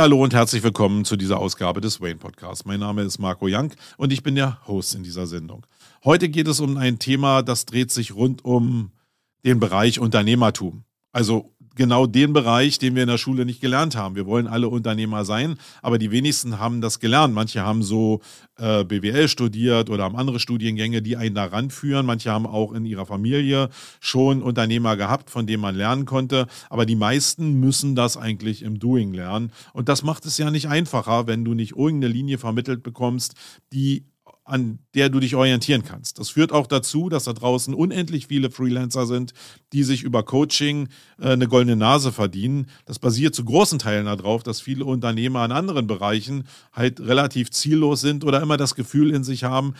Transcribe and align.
Hallo 0.00 0.22
und 0.22 0.32
herzlich 0.32 0.62
willkommen 0.62 1.04
zu 1.04 1.14
dieser 1.18 1.38
Ausgabe 1.38 1.82
des 1.82 2.00
Wayne 2.00 2.16
Podcasts. 2.16 2.64
Mein 2.64 2.80
Name 2.80 3.02
ist 3.02 3.18
Marco 3.18 3.44
Young 3.50 3.74
und 3.98 4.14
ich 4.14 4.22
bin 4.22 4.34
der 4.34 4.66
Host 4.66 4.94
in 4.94 5.02
dieser 5.02 5.26
Sendung. 5.26 5.66
Heute 6.06 6.30
geht 6.30 6.48
es 6.48 6.58
um 6.58 6.78
ein 6.78 6.98
Thema, 6.98 7.42
das 7.42 7.66
dreht 7.66 7.90
sich 7.90 8.14
rund 8.14 8.42
um 8.42 8.92
den 9.44 9.60
Bereich 9.60 10.00
Unternehmertum. 10.00 10.84
Also 11.12 11.52
genau 11.80 12.06
den 12.06 12.34
Bereich, 12.34 12.78
den 12.78 12.94
wir 12.94 13.04
in 13.04 13.08
der 13.08 13.16
Schule 13.16 13.46
nicht 13.46 13.62
gelernt 13.62 13.96
haben. 13.96 14.14
Wir 14.14 14.26
wollen 14.26 14.46
alle 14.46 14.68
Unternehmer 14.68 15.24
sein, 15.24 15.56
aber 15.80 15.96
die 15.96 16.10
wenigsten 16.10 16.58
haben 16.58 16.82
das 16.82 17.00
gelernt. 17.00 17.32
Manche 17.32 17.62
haben 17.62 17.82
so 17.82 18.20
äh, 18.58 18.84
BWL 18.84 19.28
studiert 19.28 19.88
oder 19.88 20.04
haben 20.04 20.14
andere 20.14 20.40
Studiengänge, 20.40 21.00
die 21.00 21.16
einen 21.16 21.34
daran 21.34 21.70
führen. 21.70 22.04
Manche 22.04 22.30
haben 22.32 22.46
auch 22.46 22.72
in 22.74 22.84
ihrer 22.84 23.06
Familie 23.06 23.70
schon 23.98 24.42
Unternehmer 24.42 24.98
gehabt, 24.98 25.30
von 25.30 25.46
denen 25.46 25.62
man 25.62 25.74
lernen 25.74 26.04
konnte. 26.04 26.48
Aber 26.68 26.84
die 26.84 26.96
meisten 26.96 27.54
müssen 27.60 27.94
das 27.96 28.18
eigentlich 28.18 28.60
im 28.60 28.78
Doing 28.78 29.14
lernen. 29.14 29.50
Und 29.72 29.88
das 29.88 30.02
macht 30.02 30.26
es 30.26 30.36
ja 30.36 30.50
nicht 30.50 30.68
einfacher, 30.68 31.26
wenn 31.28 31.46
du 31.46 31.54
nicht 31.54 31.76
irgendeine 31.76 32.12
Linie 32.12 32.36
vermittelt 32.36 32.82
bekommst, 32.82 33.36
die 33.72 34.04
an 34.50 34.80
der 34.94 35.08
du 35.08 35.20
dich 35.20 35.36
orientieren 35.36 35.84
kannst. 35.84 36.18
Das 36.18 36.30
führt 36.30 36.52
auch 36.52 36.66
dazu, 36.66 37.08
dass 37.08 37.24
da 37.24 37.32
draußen 37.32 37.72
unendlich 37.72 38.26
viele 38.26 38.50
Freelancer 38.50 39.06
sind, 39.06 39.32
die 39.72 39.84
sich 39.84 40.02
über 40.02 40.24
Coaching 40.24 40.88
äh, 41.20 41.30
eine 41.30 41.46
goldene 41.46 41.76
Nase 41.76 42.10
verdienen. 42.10 42.66
Das 42.84 42.98
basiert 42.98 43.34
zu 43.34 43.44
großen 43.44 43.78
Teilen 43.78 44.06
darauf, 44.06 44.42
dass 44.42 44.60
viele 44.60 44.84
Unternehmer 44.84 45.44
in 45.44 45.52
anderen 45.52 45.86
Bereichen 45.86 46.44
halt 46.72 47.00
relativ 47.00 47.50
ziellos 47.50 48.00
sind 48.00 48.24
oder 48.24 48.42
immer 48.42 48.56
das 48.56 48.74
Gefühl 48.74 49.12
in 49.12 49.22
sich 49.22 49.44
haben, 49.44 49.74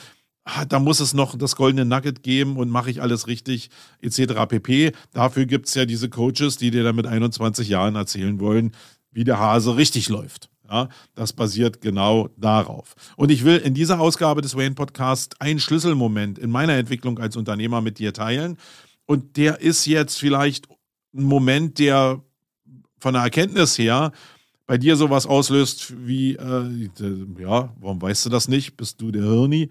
ah, 0.45 0.65
da 0.65 0.79
muss 0.79 1.01
es 1.01 1.15
noch 1.15 1.37
das 1.37 1.57
goldene 1.57 1.85
Nugget 1.85 2.23
geben 2.23 2.57
und 2.57 2.71
mache 2.71 2.91
ich 2.91 3.03
alles 3.03 3.27
richtig, 3.27 3.71
etc. 4.01 4.47
pp. 4.49 4.93
Dafür 5.13 5.47
gibt 5.47 5.67
es 5.67 5.75
ja 5.75 5.85
diese 5.85 6.09
Coaches, 6.09 6.57
die 6.57 6.71
dir 6.71 6.85
dann 6.85 6.97
mit 6.97 7.07
21 7.07 7.69
Jahren 7.69 7.97
erzählen 7.97 8.39
wollen, 8.39 8.73
wie 9.11 9.25
der 9.25 9.39
Hase 9.39 9.77
richtig 9.77 10.09
läuft. 10.09 10.49
Ja, 10.71 10.89
das 11.17 11.33
basiert 11.33 11.81
genau 11.81 12.29
darauf. 12.37 12.95
Und 13.17 13.33
ich 13.33 13.45
will 13.45 13.57
in 13.57 13.75
dieser 13.75 13.99
Ausgabe 13.99 14.41
des 14.41 14.57
Wayne 14.57 14.77
Podcasts 14.77 15.41
einen 15.41 15.59
Schlüsselmoment 15.59 16.39
in 16.39 16.51
meiner 16.51 16.75
Entwicklung 16.75 17.19
als 17.19 17.37
Unternehmer 17.37 17.81
mit 17.81 17.99
dir 17.99 18.13
teilen. 18.13 18.57
Und 19.05 19.37
der 19.37 19.61
ist 19.61 19.87
jetzt 19.87 20.21
vielleicht 20.21 20.69
ein 21.13 21.25
Moment, 21.25 21.81
der 21.81 22.23
von 23.01 23.15
der 23.15 23.25
Erkenntnis 23.25 23.79
her 23.79 24.13
bei 24.69 24.79
dir 24.79 24.95
sowas 24.95 25.27
auslöst 25.27 25.93
wie, 26.07 26.37
äh, 26.37 26.89
ja, 27.41 27.75
warum 27.81 28.01
weißt 28.01 28.27
du 28.27 28.31
das 28.31 28.47
nicht? 28.47 28.77
Bist 28.77 29.01
du 29.01 29.11
der 29.11 29.25
Hirni? 29.25 29.71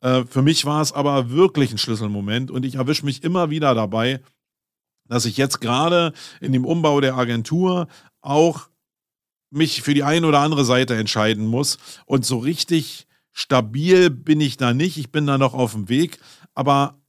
Äh, 0.00 0.24
für 0.24 0.42
mich 0.42 0.64
war 0.64 0.82
es 0.82 0.92
aber 0.92 1.30
wirklich 1.30 1.70
ein 1.70 1.78
Schlüsselmoment 1.78 2.50
und 2.50 2.64
ich 2.64 2.74
erwische 2.74 3.04
mich 3.04 3.22
immer 3.22 3.50
wieder 3.50 3.72
dabei, 3.76 4.20
dass 5.06 5.26
ich 5.26 5.36
jetzt 5.36 5.60
gerade 5.60 6.12
in 6.40 6.52
dem 6.52 6.64
Umbau 6.64 7.00
der 7.00 7.14
Agentur 7.14 7.86
auch 8.20 8.69
mich 9.50 9.82
für 9.82 9.94
die 9.94 10.04
eine 10.04 10.26
oder 10.26 10.40
andere 10.40 10.64
Seite 10.64 10.96
entscheiden 10.96 11.46
muss. 11.46 11.78
Und 12.06 12.24
so 12.24 12.38
richtig 12.38 13.06
stabil 13.32 14.10
bin 14.10 14.40
ich 14.40 14.56
da 14.56 14.72
nicht. 14.72 14.96
Ich 14.96 15.10
bin 15.10 15.26
da 15.26 15.38
noch 15.38 15.54
auf 15.54 15.72
dem 15.72 15.88
Weg. 15.88 16.18
Aber 16.54 17.00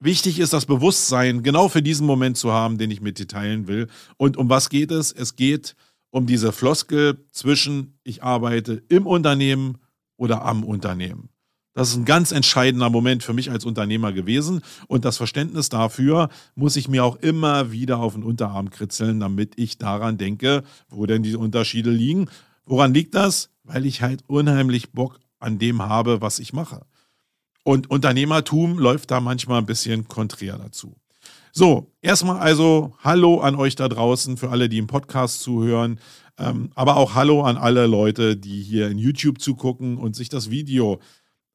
wichtig 0.00 0.38
ist 0.38 0.52
das 0.52 0.66
Bewusstsein, 0.66 1.42
genau 1.42 1.68
für 1.68 1.82
diesen 1.82 2.06
Moment 2.06 2.36
zu 2.36 2.52
haben, 2.52 2.78
den 2.78 2.90
ich 2.90 3.00
mit 3.00 3.18
dir 3.18 3.28
teilen 3.28 3.68
will. 3.68 3.88
Und 4.16 4.36
um 4.36 4.48
was 4.48 4.68
geht 4.68 4.90
es? 4.90 5.12
Es 5.12 5.36
geht 5.36 5.74
um 6.10 6.26
diese 6.26 6.52
Floskel 6.52 7.26
zwischen 7.32 7.98
ich 8.04 8.22
arbeite 8.22 8.82
im 8.88 9.06
Unternehmen 9.06 9.78
oder 10.16 10.44
am 10.44 10.62
Unternehmen. 10.62 11.31
Das 11.74 11.88
ist 11.88 11.96
ein 11.96 12.04
ganz 12.04 12.32
entscheidender 12.32 12.90
Moment 12.90 13.22
für 13.22 13.32
mich 13.32 13.50
als 13.50 13.64
Unternehmer 13.64 14.12
gewesen. 14.12 14.60
Und 14.88 15.04
das 15.04 15.16
Verständnis 15.16 15.70
dafür 15.70 16.28
muss 16.54 16.76
ich 16.76 16.88
mir 16.88 17.04
auch 17.04 17.16
immer 17.16 17.72
wieder 17.72 17.98
auf 17.98 18.12
den 18.14 18.24
Unterarm 18.24 18.70
kritzeln, 18.70 19.20
damit 19.20 19.54
ich 19.56 19.78
daran 19.78 20.18
denke, 20.18 20.64
wo 20.88 21.06
denn 21.06 21.22
die 21.22 21.34
Unterschiede 21.34 21.90
liegen. 21.90 22.28
Woran 22.66 22.92
liegt 22.92 23.14
das? 23.14 23.50
Weil 23.64 23.86
ich 23.86 24.02
halt 24.02 24.22
unheimlich 24.26 24.92
Bock 24.92 25.18
an 25.38 25.58
dem 25.58 25.82
habe, 25.82 26.20
was 26.20 26.38
ich 26.38 26.52
mache. 26.52 26.84
Und 27.64 27.90
Unternehmertum 27.90 28.78
läuft 28.78 29.10
da 29.10 29.20
manchmal 29.20 29.58
ein 29.58 29.66
bisschen 29.66 30.08
konträr 30.08 30.58
dazu. 30.58 30.96
So, 31.52 31.92
erstmal 32.00 32.38
also 32.38 32.94
Hallo 32.98 33.40
an 33.40 33.54
euch 33.56 33.76
da 33.76 33.88
draußen, 33.88 34.36
für 34.36 34.50
alle, 34.50 34.68
die 34.68 34.78
im 34.78 34.86
Podcast 34.86 35.40
zuhören. 35.40 36.00
Ähm, 36.38 36.70
aber 36.74 36.96
auch 36.96 37.14
Hallo 37.14 37.42
an 37.42 37.56
alle 37.56 37.86
Leute, 37.86 38.36
die 38.36 38.62
hier 38.62 38.88
in 38.88 38.98
YouTube 38.98 39.40
zugucken 39.40 39.98
und 39.98 40.16
sich 40.16 40.28
das 40.28 40.50
Video 40.50 40.98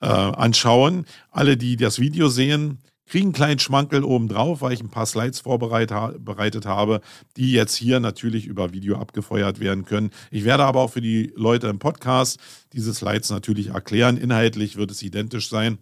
äh, 0.02 0.08
anschauen. 0.08 1.06
Alle, 1.32 1.58
die 1.58 1.76
das 1.76 2.00
Video 2.00 2.30
sehen, 2.30 2.80
kriegen 3.08 3.28
einen 3.28 3.34
kleinen 3.34 3.60
Schmankel 3.60 4.04
oben 4.04 4.28
drauf, 4.28 4.62
weil 4.62 4.74
ich 4.74 4.82
ein 4.82 4.90
paar 4.90 5.06
Slides 5.06 5.40
vorbereitet 5.40 6.66
habe, 6.66 7.02
die 7.38 7.52
jetzt 7.52 7.76
hier 7.76 8.00
natürlich 8.00 8.46
über 8.46 8.74
Video 8.74 8.98
abgefeuert 8.98 9.60
werden 9.60 9.86
können. 9.86 10.12
Ich 10.30 10.44
werde 10.44 10.66
aber 10.66 10.82
auch 10.82 10.92
für 10.92 11.02
die 11.02 11.32
Leute 11.36 11.68
im 11.68 11.80
Podcast 11.80 12.40
diese 12.74 12.94
Slides 12.94 13.30
natürlich 13.30 13.70
erklären. 13.70 14.18
Inhaltlich 14.18 14.76
wird 14.76 14.92
es 14.92 15.02
identisch 15.02 15.50
sein. 15.50 15.78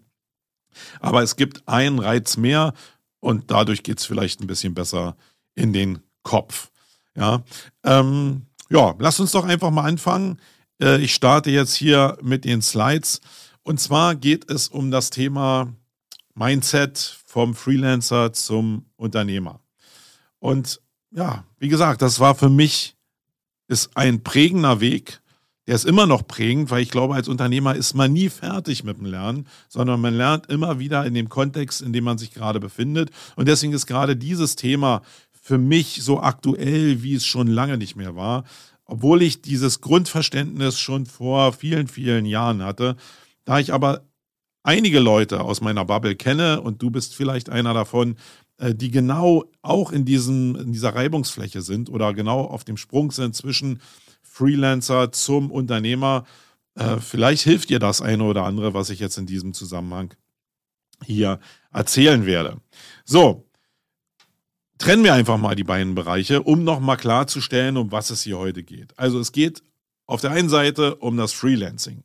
Aber 0.99 1.23
es 1.23 1.35
gibt 1.35 1.67
einen 1.67 1.99
Reiz 1.99 2.37
mehr 2.37 2.73
und 3.19 3.49
dadurch 3.49 3.81
geht 3.83 3.99
es 3.99 4.05
vielleicht 4.05 4.41
ein 4.41 4.47
bisschen 4.47 4.75
besser 4.75 5.15
in 5.55 5.73
den 5.73 5.99
Kopf. 6.21 6.69
Ja, 7.15 7.43
ähm, 7.83 8.43
ja, 8.69 8.93
lass 8.99 9.19
uns 9.19 9.31
doch 9.31 9.45
einfach 9.45 9.71
mal 9.71 9.85
anfangen. 9.85 10.39
Äh, 10.81 11.01
ich 11.01 11.13
starte 11.13 11.49
jetzt 11.49 11.75
hier 11.75 12.17
mit 12.21 12.45
den 12.45 12.61
Slides. 12.61 13.21
Und 13.65 13.79
zwar 13.79 14.15
geht 14.15 14.49
es 14.51 14.67
um 14.67 14.91
das 14.91 15.09
Thema 15.09 15.73
Mindset 16.35 17.17
vom 17.25 17.55
Freelancer 17.55 18.31
zum 18.31 18.85
Unternehmer. 18.95 19.59
Und 20.37 20.81
ja, 21.09 21.45
wie 21.57 21.67
gesagt, 21.67 22.03
das 22.03 22.19
war 22.19 22.35
für 22.35 22.49
mich 22.49 22.95
ist 23.67 23.97
ein 23.97 24.21
prägender 24.21 24.81
Weg. 24.81 25.19
Der 25.65 25.73
ist 25.73 25.85
immer 25.85 26.05
noch 26.05 26.27
prägend, 26.27 26.69
weil 26.69 26.83
ich 26.83 26.91
glaube, 26.91 27.15
als 27.15 27.27
Unternehmer 27.27 27.75
ist 27.75 27.95
man 27.95 28.13
nie 28.13 28.29
fertig 28.29 28.83
mit 28.83 28.99
dem 28.99 29.07
Lernen, 29.07 29.47
sondern 29.67 29.99
man 29.99 30.13
lernt 30.13 30.45
immer 30.45 30.77
wieder 30.77 31.03
in 31.03 31.15
dem 31.15 31.27
Kontext, 31.27 31.81
in 31.81 31.91
dem 31.91 32.03
man 32.03 32.19
sich 32.19 32.31
gerade 32.31 32.59
befindet. 32.59 33.09
Und 33.35 33.47
deswegen 33.47 33.73
ist 33.73 33.87
gerade 33.87 34.15
dieses 34.15 34.55
Thema 34.55 35.01
für 35.31 35.57
mich 35.57 36.03
so 36.03 36.19
aktuell, 36.19 37.01
wie 37.01 37.15
es 37.15 37.25
schon 37.25 37.47
lange 37.47 37.79
nicht 37.79 37.95
mehr 37.95 38.15
war, 38.15 38.43
obwohl 38.85 39.23
ich 39.23 39.41
dieses 39.41 39.81
Grundverständnis 39.81 40.79
schon 40.79 41.07
vor 41.07 41.51
vielen, 41.51 41.87
vielen 41.87 42.27
Jahren 42.27 42.63
hatte. 42.63 42.95
Da 43.45 43.59
ich 43.59 43.71
aber 43.73 44.05
einige 44.63 44.99
Leute 44.99 45.41
aus 45.41 45.61
meiner 45.61 45.85
Bubble 45.85 46.15
kenne 46.15 46.61
und 46.61 46.81
du 46.81 46.89
bist 46.89 47.15
vielleicht 47.15 47.49
einer 47.49 47.73
davon, 47.73 48.17
äh, 48.57 48.73
die 48.73 48.91
genau 48.91 49.45
auch 49.61 49.91
in, 49.91 50.05
diesem, 50.05 50.55
in 50.55 50.73
dieser 50.73 50.95
Reibungsfläche 50.95 51.61
sind 51.61 51.89
oder 51.89 52.13
genau 52.13 52.41
auf 52.41 52.63
dem 52.63 52.77
Sprung 52.77 53.11
sind 53.11 53.35
zwischen 53.35 53.79
Freelancer 54.23 55.11
zum 55.11 55.51
Unternehmer. 55.51 56.25
Äh, 56.75 56.97
vielleicht 56.97 57.43
hilft 57.43 57.69
dir 57.69 57.79
das 57.79 58.01
eine 58.01 58.23
oder 58.23 58.43
andere, 58.43 58.73
was 58.73 58.89
ich 58.89 58.99
jetzt 58.99 59.17
in 59.17 59.27
diesem 59.27 59.53
Zusammenhang 59.53 60.13
hier 61.03 61.39
erzählen 61.71 62.25
werde. 62.25 62.57
So, 63.05 63.45
trennen 64.77 65.03
wir 65.03 65.13
einfach 65.13 65.37
mal 65.37 65.55
die 65.55 65.63
beiden 65.63 65.93
Bereiche, 65.95 66.41
um 66.41 66.63
nochmal 66.63 66.97
klarzustellen, 66.97 67.77
um 67.77 67.91
was 67.91 68.09
es 68.09 68.23
hier 68.23 68.37
heute 68.37 68.63
geht. 68.63 68.97
Also 68.97 69.19
es 69.19 69.31
geht 69.31 69.61
auf 70.05 70.21
der 70.21 70.31
einen 70.31 70.49
Seite 70.49 70.95
um 70.95 71.17
das 71.17 71.33
Freelancing. 71.33 72.03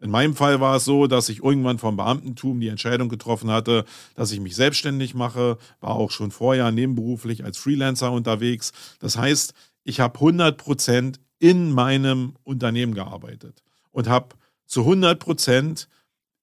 In 0.00 0.10
meinem 0.10 0.34
Fall 0.34 0.60
war 0.60 0.76
es 0.76 0.84
so, 0.84 1.06
dass 1.06 1.28
ich 1.28 1.42
irgendwann 1.42 1.78
vom 1.78 1.96
Beamtentum 1.96 2.60
die 2.60 2.68
Entscheidung 2.68 3.08
getroffen 3.08 3.50
hatte, 3.50 3.84
dass 4.14 4.30
ich 4.30 4.40
mich 4.40 4.54
selbstständig 4.54 5.14
mache, 5.14 5.56
war 5.80 5.92
auch 5.92 6.10
schon 6.10 6.30
vorher 6.30 6.70
nebenberuflich 6.70 7.44
als 7.44 7.56
Freelancer 7.56 8.12
unterwegs. 8.12 8.72
Das 9.00 9.16
heißt, 9.16 9.54
ich 9.84 10.00
habe 10.00 10.14
100 10.16 10.58
Prozent 10.58 11.20
in 11.38 11.72
meinem 11.72 12.34
Unternehmen 12.44 12.94
gearbeitet 12.94 13.62
und 13.90 14.08
habe 14.08 14.36
zu 14.66 14.80
100 14.80 15.18
Prozent 15.18 15.88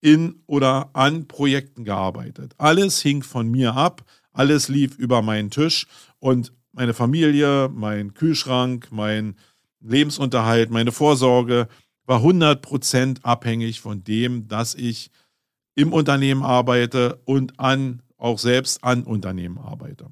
in 0.02 0.42
oder 0.48 0.90
an 0.94 1.28
Projekten 1.28 1.84
gearbeitet. 1.84 2.56
Alles 2.58 3.02
hing 3.02 3.24
von 3.24 3.50
mir 3.50 3.76
ab, 3.76 4.04
alles 4.32 4.68
lief 4.68 4.98
über 4.98 5.22
meinen 5.22 5.52
Tisch 5.52 5.88
und 6.20 6.52
meine 6.72 6.94
Familie, 6.94 7.70
mein 7.74 8.14
Kühlschrank, 8.14 8.88
mein 8.92 9.36
Lebensunterhalt, 9.80 10.72
meine 10.72 10.92
Vorsorge, 10.92 11.68
war 12.06 12.22
100% 12.22 13.24
abhängig 13.24 13.82
von 13.82 14.04
dem, 14.04 14.48
dass 14.48 14.76
ich 14.76 15.12
im 15.76 15.94
Unternehmen 15.94 16.44
arbeite 16.44 17.20
und 17.26 17.60
an, 17.60 18.02
auch 18.18 18.40
selbst 18.40 18.84
an 18.84 19.04
Unternehmen 19.04 19.58
arbeite. 19.58 20.08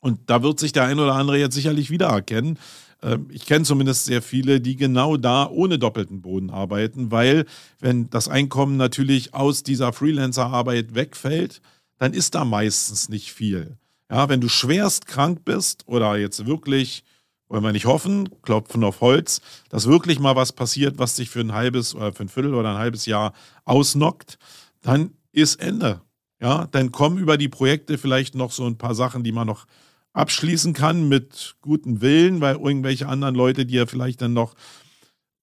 Und 0.00 0.30
da 0.30 0.42
wird 0.42 0.60
sich 0.60 0.72
der 0.72 0.84
ein 0.84 1.00
oder 1.00 1.14
andere 1.14 1.38
jetzt 1.38 1.54
sicherlich 1.54 1.90
wiedererkennen. 1.90 2.58
Ähm, 3.02 3.28
ich 3.30 3.46
kenne 3.46 3.64
zumindest 3.64 4.04
sehr 4.04 4.22
viele, 4.22 4.60
die 4.60 4.76
genau 4.76 5.16
da 5.16 5.48
ohne 5.48 5.78
doppelten 5.78 6.22
Boden 6.22 6.50
arbeiten, 6.50 7.10
weil 7.10 7.46
wenn 7.80 8.08
das 8.10 8.28
Einkommen 8.28 8.76
natürlich 8.76 9.34
aus 9.34 9.62
dieser 9.62 9.92
Freelancer-Arbeit 9.92 10.94
wegfällt, 10.94 11.60
dann 11.98 12.14
ist 12.14 12.34
da 12.34 12.44
meistens 12.44 13.08
nicht 13.08 13.32
viel. 13.32 13.76
Ja, 14.10 14.28
wenn 14.28 14.40
du 14.40 14.48
schwerst 14.48 15.06
krank 15.06 15.44
bist 15.44 15.86
oder 15.86 16.16
jetzt 16.16 16.46
wirklich 16.46 17.04
wollen 17.48 17.64
wir 17.64 17.72
nicht 17.72 17.86
hoffen, 17.86 18.28
klopfen 18.42 18.84
auf 18.84 19.00
Holz, 19.00 19.40
dass 19.70 19.86
wirklich 19.86 20.18
mal 20.18 20.36
was 20.36 20.52
passiert, 20.52 20.98
was 20.98 21.16
sich 21.16 21.30
für 21.30 21.40
ein 21.40 21.52
halbes 21.52 21.94
oder 21.94 22.12
für 22.12 22.24
ein 22.24 22.28
Viertel 22.28 22.54
oder 22.54 22.70
ein 22.70 22.78
halbes 22.78 23.06
Jahr 23.06 23.32
ausnockt, 23.64 24.38
dann 24.82 25.12
ist 25.32 25.56
Ende. 25.56 26.02
Ja, 26.40 26.66
dann 26.66 26.92
kommen 26.92 27.18
über 27.18 27.36
die 27.36 27.48
Projekte 27.48 27.98
vielleicht 27.98 28.34
noch 28.34 28.52
so 28.52 28.66
ein 28.66 28.78
paar 28.78 28.94
Sachen, 28.94 29.24
die 29.24 29.32
man 29.32 29.46
noch 29.46 29.66
abschließen 30.12 30.72
kann 30.72 31.08
mit 31.08 31.56
gutem 31.60 32.00
Willen, 32.00 32.40
weil 32.40 32.56
irgendwelche 32.56 33.08
anderen 33.08 33.34
Leute 33.34 33.66
dir 33.66 33.86
vielleicht 33.86 34.22
dann 34.22 34.32
noch 34.32 34.54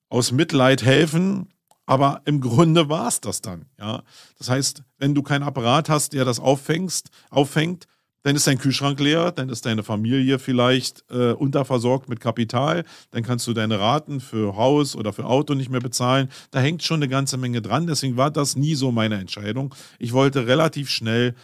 aus 0.10 0.32
Mitleid 0.32 0.84
helfen. 0.84 1.50
Aber 1.86 2.22
im 2.26 2.42
Grunde 2.42 2.90
war 2.90 3.08
es 3.08 3.22
das 3.22 3.42
dann. 3.42 3.68
Ja? 3.78 4.04
Das 4.38 4.50
heißt, 4.50 4.84
wenn 4.98 5.14
du 5.14 5.22
keinen 5.22 5.44
Apparat 5.44 5.88
hast, 5.88 6.14
der 6.14 6.26
das 6.26 6.40
auffängst, 6.40 7.10
auffängt, 7.30 7.88
dann 8.26 8.36
ist 8.36 8.48
dein 8.48 8.58
Kühlschrank 8.58 9.00
leer, 9.00 9.32
dann 9.32 9.50
ist 9.50 9.68
deine 9.68 9.84
Familie 9.84 10.40
vielleicht 10.40 11.04
äh, 11.12 11.34
unterversorgt 11.34 12.10
mit 12.10 12.20
Kapital, 12.20 12.84
dann 13.12 13.22
kannst 13.22 13.46
du 13.46 13.54
deine 13.54 13.80
Raten 13.80 14.20
für 14.20 14.56
Haus 14.56 14.96
oder 14.96 15.14
für 15.14 15.26
Auto 15.26 15.54
nicht 15.54 15.70
mehr 15.70 15.80
bezahlen. 15.80 16.30
Da 16.50 16.60
hängt 16.60 16.82
schon 16.82 17.04
eine 17.04 17.08
ganze 17.08 17.38
Menge 17.38 17.62
dran. 17.62 17.86
Deswegen 17.86 18.18
war 18.18 18.32
das 18.32 18.56
nie 18.56 18.74
so 18.74 18.92
meine 18.92 19.20
Entscheidung. 19.20 19.76
Ich 20.00 20.12
wollte 20.12 20.48
relativ 20.48 20.90
schnell 20.90 21.36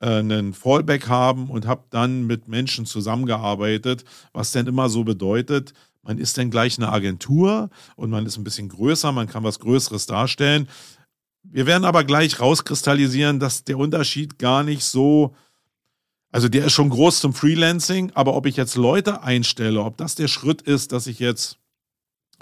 äh, 0.00 0.06
einen 0.08 0.54
Fallback 0.54 1.08
haben 1.08 1.50
und 1.50 1.68
habe 1.68 1.84
dann 1.90 2.26
mit 2.26 2.48
Menschen 2.48 2.84
zusammengearbeitet, 2.84 4.04
was 4.32 4.50
denn 4.50 4.66
immer 4.66 4.88
so 4.88 5.04
bedeutet, 5.04 5.72
man 6.02 6.18
ist 6.18 6.36
dann 6.36 6.50
gleich 6.50 6.78
eine 6.78 6.90
Agentur 6.90 7.70
und 7.94 8.10
man 8.10 8.26
ist 8.26 8.36
ein 8.38 8.44
bisschen 8.44 8.68
größer, 8.68 9.12
man 9.12 9.28
kann 9.28 9.44
was 9.44 9.60
Größeres 9.60 10.06
darstellen. 10.06 10.66
Wir 11.44 11.66
werden 11.66 11.84
aber 11.84 12.02
gleich 12.02 12.40
rauskristallisieren, 12.40 13.38
dass 13.38 13.62
der 13.62 13.78
Unterschied 13.78 14.40
gar 14.40 14.64
nicht 14.64 14.82
so 14.82 15.36
also 16.34 16.48
der 16.48 16.64
ist 16.64 16.72
schon 16.72 16.90
groß 16.90 17.20
zum 17.20 17.32
Freelancing, 17.32 18.10
aber 18.14 18.34
ob 18.34 18.46
ich 18.46 18.56
jetzt 18.56 18.74
Leute 18.74 19.22
einstelle, 19.22 19.80
ob 19.80 19.96
das 19.96 20.16
der 20.16 20.26
Schritt 20.26 20.62
ist, 20.62 20.90
dass 20.90 21.06
ich 21.06 21.20
jetzt 21.20 21.58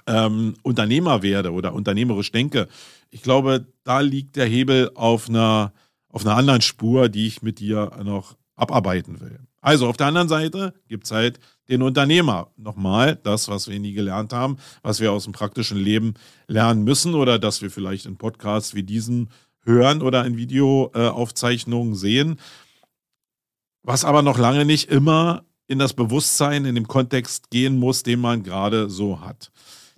ähm, 0.06 0.54
Unternehmer 0.62 1.22
werde 1.22 1.52
oder 1.52 1.74
unternehmerisch 1.74 2.32
denke, 2.32 2.68
ich 3.10 3.20
glaube, 3.20 3.66
da 3.84 4.00
liegt 4.00 4.36
der 4.36 4.46
Hebel 4.46 4.92
auf 4.94 5.28
einer, 5.28 5.74
auf 6.08 6.24
einer 6.24 6.36
anderen 6.36 6.62
Spur, 6.62 7.10
die 7.10 7.26
ich 7.26 7.42
mit 7.42 7.58
dir 7.58 7.90
noch 8.02 8.38
abarbeiten 8.56 9.20
will. 9.20 9.40
Also 9.60 9.86
auf 9.88 9.98
der 9.98 10.06
anderen 10.06 10.28
Seite 10.30 10.72
gibt 10.88 11.04
es 11.04 11.10
halt 11.10 11.38
den 11.68 11.82
Unternehmer. 11.82 12.50
Nochmal, 12.56 13.16
das, 13.16 13.48
was 13.48 13.68
wir 13.68 13.78
nie 13.78 13.92
gelernt 13.92 14.32
haben, 14.32 14.56
was 14.80 15.00
wir 15.00 15.12
aus 15.12 15.24
dem 15.24 15.34
praktischen 15.34 15.76
Leben 15.76 16.14
lernen 16.46 16.82
müssen 16.82 17.14
oder 17.14 17.38
dass 17.38 17.60
wir 17.60 17.70
vielleicht 17.70 18.06
in 18.06 18.16
Podcasts 18.16 18.74
wie 18.74 18.84
diesen 18.84 19.28
hören 19.64 20.00
oder 20.00 20.24
in 20.24 20.38
Videoaufzeichnungen 20.38 21.94
sehen 21.94 22.38
was 23.82 24.04
aber 24.04 24.22
noch 24.22 24.38
lange 24.38 24.64
nicht 24.64 24.90
immer 24.90 25.44
in 25.66 25.78
das 25.78 25.94
Bewusstsein, 25.94 26.64
in 26.64 26.74
dem 26.74 26.88
Kontext 26.88 27.50
gehen 27.50 27.78
muss, 27.78 28.02
den 28.02 28.20
man 28.20 28.42
gerade 28.42 28.90
so 28.90 29.20
hat. 29.20 29.50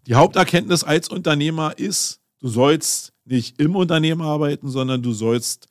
Die 0.07 0.15
Haupterkenntnis 0.15 0.85
als 0.85 1.09
Unternehmer 1.09 1.79
ist, 1.79 2.21
du 2.41 2.49
sollst 2.49 3.13
nicht 3.25 3.61
im 3.61 3.75
Unternehmen 3.75 4.23
arbeiten, 4.23 4.69
sondern 4.69 5.03
du 5.03 5.13
sollst 5.13 5.67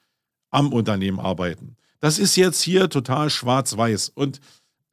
am 0.49 0.73
Unternehmen 0.73 1.19
arbeiten. 1.19 1.77
Das 1.99 2.19
ist 2.19 2.35
jetzt 2.35 2.61
hier 2.61 2.89
total 2.89 3.29
schwarz-weiß. 3.29 4.09
Und 4.09 4.41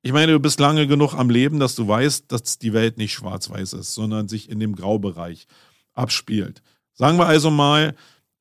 ich 0.02 0.12
meine, 0.12 0.32
du 0.32 0.40
bist 0.40 0.60
lange 0.60 0.86
genug 0.86 1.14
am 1.14 1.28
Leben, 1.28 1.58
dass 1.58 1.74
du 1.74 1.88
weißt, 1.88 2.30
dass 2.30 2.58
die 2.58 2.72
Welt 2.72 2.98
nicht 2.98 3.12
schwarz-weiß 3.12 3.74
ist, 3.74 3.94
sondern 3.94 4.28
sich 4.28 4.48
in 4.48 4.60
dem 4.60 4.76
Graubereich 4.76 5.46
abspielt. 5.92 6.62
Sagen 6.94 7.18
wir 7.18 7.26
also 7.26 7.50
mal, 7.50 7.94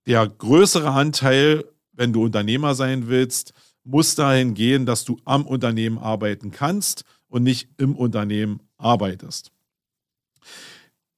der 0.05 0.27
größere 0.27 0.91
Anteil, 0.91 1.65
wenn 1.93 2.13
du 2.13 2.23
Unternehmer 2.23 2.75
sein 2.75 3.07
willst, 3.07 3.53
muss 3.83 4.15
dahin 4.15 4.53
gehen, 4.53 4.85
dass 4.85 5.05
du 5.05 5.17
am 5.25 5.45
Unternehmen 5.45 5.97
arbeiten 5.97 6.51
kannst 6.51 7.03
und 7.27 7.43
nicht 7.43 7.69
im 7.77 7.95
Unternehmen 7.95 8.61
arbeitest. 8.77 9.51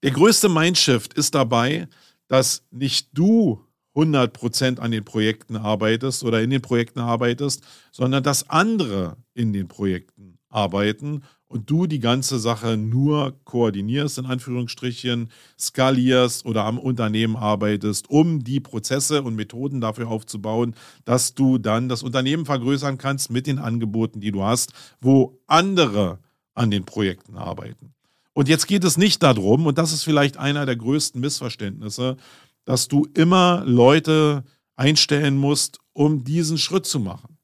Der 0.04 0.12
größte 0.12 0.50
Mindshift 0.50 1.14
ist 1.14 1.36
dabei, 1.36 1.88
dass 2.28 2.64
nicht 2.72 3.10
du 3.14 3.66
100% 3.96 4.80
an 4.80 4.92
den 4.92 5.04
Projekten 5.04 5.58
arbeitest 5.58 6.24
oder 6.24 6.42
in 6.42 6.50
den 6.50 6.62
Projekten 6.62 7.00
arbeitest, 7.00 7.64
sondern 7.92 8.24
dass 8.24 8.50
andere 8.50 9.18
in 9.34 9.52
den 9.54 9.68
Projekten 9.68 10.40
arbeiten 10.50 11.24
und 11.52 11.70
du 11.70 11.86
die 11.86 12.00
ganze 12.00 12.40
Sache 12.40 12.78
nur 12.78 13.36
koordinierst, 13.44 14.18
in 14.18 14.26
Anführungsstrichen, 14.26 15.30
skalierst 15.60 16.46
oder 16.46 16.64
am 16.64 16.80
Unternehmen 16.80 17.36
arbeitest, 17.36 18.10
um 18.10 18.44
die 18.44 18.60
Prozesse 18.60 19.22
und 19.22 19.36
Methoden 19.36 19.82
dafür 19.82 20.08
aufzubauen, 20.08 20.76
dass 21.06 21.36
du 21.36 21.58
dann 21.58 21.90
das 21.90 22.04
Unternehmen 22.04 22.46
vergrößern 22.46 22.98
kannst 22.98 23.32
mit 23.32 23.48
den 23.48 23.60
Angeboten, 23.60 24.22
die 24.22 24.32
du 24.32 24.44
hast, 24.44 24.74
wo 25.02 25.40
andere 25.48 26.20
an 26.54 26.72
den 26.72 26.86
Projekten 26.86 27.36
arbeiten. 27.36 27.94
Und 28.34 28.48
jetzt 28.48 28.68
geht 28.68 28.84
es 28.86 28.98
nicht 28.98 29.22
darum, 29.22 29.66
und 29.66 29.78
das 29.78 29.92
ist 29.92 30.04
vielleicht 30.04 30.38
einer 30.38 30.66
der 30.66 30.78
größten 30.78 31.20
Missverständnisse, 31.20 32.16
dass 32.64 32.88
du 32.88 33.08
immer 33.14 33.64
Leute 33.66 34.46
einstellen 34.78 35.38
musst, 35.38 35.80
um 35.94 36.24
diesen 36.24 36.58
Schritt 36.58 36.86
zu 36.86 37.00
machen. 37.00 37.38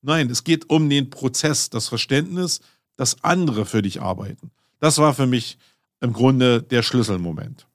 Nein, 0.00 0.30
es 0.30 0.44
geht 0.44 0.70
um 0.70 0.88
den 0.88 1.10
Prozess, 1.10 1.70
das 1.70 1.88
Verständnis, 1.88 2.60
dass 2.98 3.24
andere 3.24 3.64
für 3.64 3.80
dich 3.80 4.02
arbeiten. 4.02 4.50
Das 4.80 4.98
war 4.98 5.14
für 5.14 5.26
mich 5.26 5.56
im 6.00 6.12
Grunde 6.12 6.62
der 6.62 6.82
Schlüsselmoment. 6.82 7.66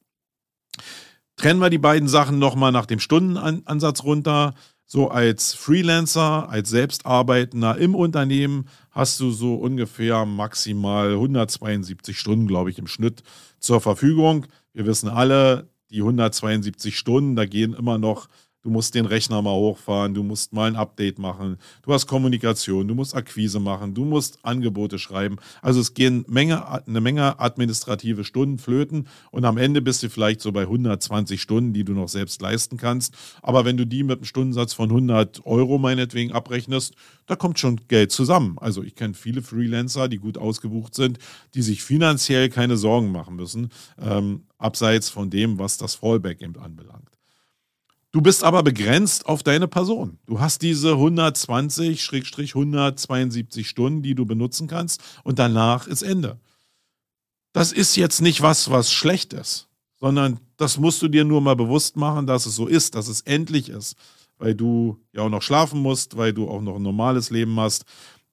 Trennen 1.38 1.60
wir 1.60 1.72
die 1.72 1.80
beiden 1.80 2.08
Sachen 2.08 2.38
nochmal 2.38 2.72
nach 2.72 2.86
dem 2.86 3.00
Stundenansatz 3.00 4.04
runter. 4.04 4.54
So 4.86 5.10
als 5.10 5.54
Freelancer, 5.54 6.50
als 6.50 6.70
Selbstarbeitender 6.70 7.78
im 7.78 7.96
Unternehmen 7.96 8.66
hast 8.92 9.20
du 9.20 9.32
so 9.32 9.56
ungefähr 9.56 10.26
maximal 10.26 11.14
172 11.14 12.20
Stunden, 12.20 12.46
glaube 12.46 12.70
ich, 12.70 12.78
im 12.78 12.88
Schnitt 12.88 13.24
zur 13.60 13.82
Verfügung. 13.82 14.46
Wir 14.74 14.86
wissen 14.86 15.10
alle, 15.10 15.70
die 15.90 16.00
172 16.02 16.98
Stunden, 16.98 17.36
da 17.36 17.46
gehen 17.46 17.74
immer 17.74 17.98
noch 17.98 18.28
Du 18.64 18.70
musst 18.70 18.96
den 18.96 19.06
Rechner 19.06 19.42
mal 19.42 19.52
hochfahren, 19.52 20.14
du 20.14 20.24
musst 20.24 20.54
mal 20.54 20.70
ein 20.70 20.78
Update 20.78 21.20
machen, 21.20 21.58
du 21.82 21.92
hast 21.92 22.08
Kommunikation, 22.08 22.88
du 22.88 22.96
musst 22.96 23.14
Akquise 23.14 23.60
machen, 23.60 23.94
du 23.94 24.06
musst 24.06 24.40
Angebote 24.42 25.00
schreiben. 25.00 25.36
Also 25.62 25.82
es 25.82 25.94
gehen 25.94 26.24
Menge, 26.30 26.66
eine 26.88 27.02
Menge 27.02 27.42
administrative 27.42 28.24
Stunden 28.24 28.60
flöten 28.60 29.10
und 29.32 29.44
am 29.44 29.58
Ende 29.58 29.82
bist 29.82 30.02
du 30.02 30.10
vielleicht 30.10 30.40
so 30.40 30.54
bei 30.54 30.62
120 30.62 31.42
Stunden, 31.42 31.74
die 31.74 31.84
du 31.84 31.92
noch 31.92 32.08
selbst 32.08 32.42
leisten 32.42 32.78
kannst. 32.78 33.16
Aber 33.42 33.66
wenn 33.66 33.76
du 33.76 33.86
die 33.86 34.02
mit 34.02 34.20
einem 34.20 34.26
Stundensatz 34.26 34.72
von 34.72 34.90
100 34.90 35.46
Euro 35.46 35.78
meinetwegen 35.78 36.32
abrechnest, 36.32 36.96
da 37.26 37.36
kommt 37.36 37.60
schon 37.60 37.82
Geld 37.90 38.14
zusammen. 38.14 38.58
Also 38.60 38.82
ich 38.82 38.96
kenne 38.96 39.14
viele 39.14 39.42
Freelancer, 39.42 40.08
die 40.08 40.20
gut 40.20 40.38
ausgebucht 40.38 40.96
sind, 40.96 41.20
die 41.54 41.64
sich 41.64 41.84
finanziell 41.84 42.48
keine 42.48 42.78
Sorgen 42.78 43.12
machen 43.12 43.36
müssen, 43.36 43.72
ähm, 44.02 44.44
abseits 44.58 45.10
von 45.10 45.30
dem, 45.30 45.60
was 45.60 45.78
das 45.78 45.96
Fallback 45.96 46.42
eben 46.42 46.58
anbelangt. 46.58 47.23
Du 48.14 48.22
bist 48.22 48.44
aber 48.44 48.62
begrenzt 48.62 49.26
auf 49.26 49.42
deine 49.42 49.68
Person. 49.68 50.20
Du 50.28 50.40
hast 50.40 50.62
diese 50.62 50.94
120-172 50.94 53.66
Stunden, 53.66 54.04
die 54.04 54.14
du 54.14 54.28
benutzen 54.28 54.68
kannst 54.68 55.02
und 55.24 55.40
danach 55.40 55.88
ist 55.88 56.04
Ende. 56.04 56.38
Das 57.54 57.72
ist 57.72 57.96
jetzt 57.96 58.22
nicht 58.22 58.44
was, 58.44 58.70
was 58.70 58.94
schlecht 58.94 59.34
ist, 59.34 59.68
sondern 60.00 60.40
das 60.58 60.78
musst 60.78 61.02
du 61.02 61.08
dir 61.08 61.26
nur 61.26 61.42
mal 61.42 61.56
bewusst 61.56 61.98
machen, 61.98 62.28
dass 62.28 62.46
es 62.46 62.56
so 62.56 62.68
ist, 62.68 62.94
dass 62.94 63.08
es 63.08 63.22
endlich 63.22 63.70
ist, 63.70 63.96
weil 64.38 64.54
du 64.54 65.00
ja 65.12 65.24
auch 65.24 65.30
noch 65.30 65.42
schlafen 65.42 65.82
musst, 65.82 66.16
weil 66.16 66.34
du 66.34 66.48
auch 66.48 66.62
noch 66.62 66.76
ein 66.76 66.84
normales 66.84 67.32
Leben 67.32 67.60
hast. 67.60 67.86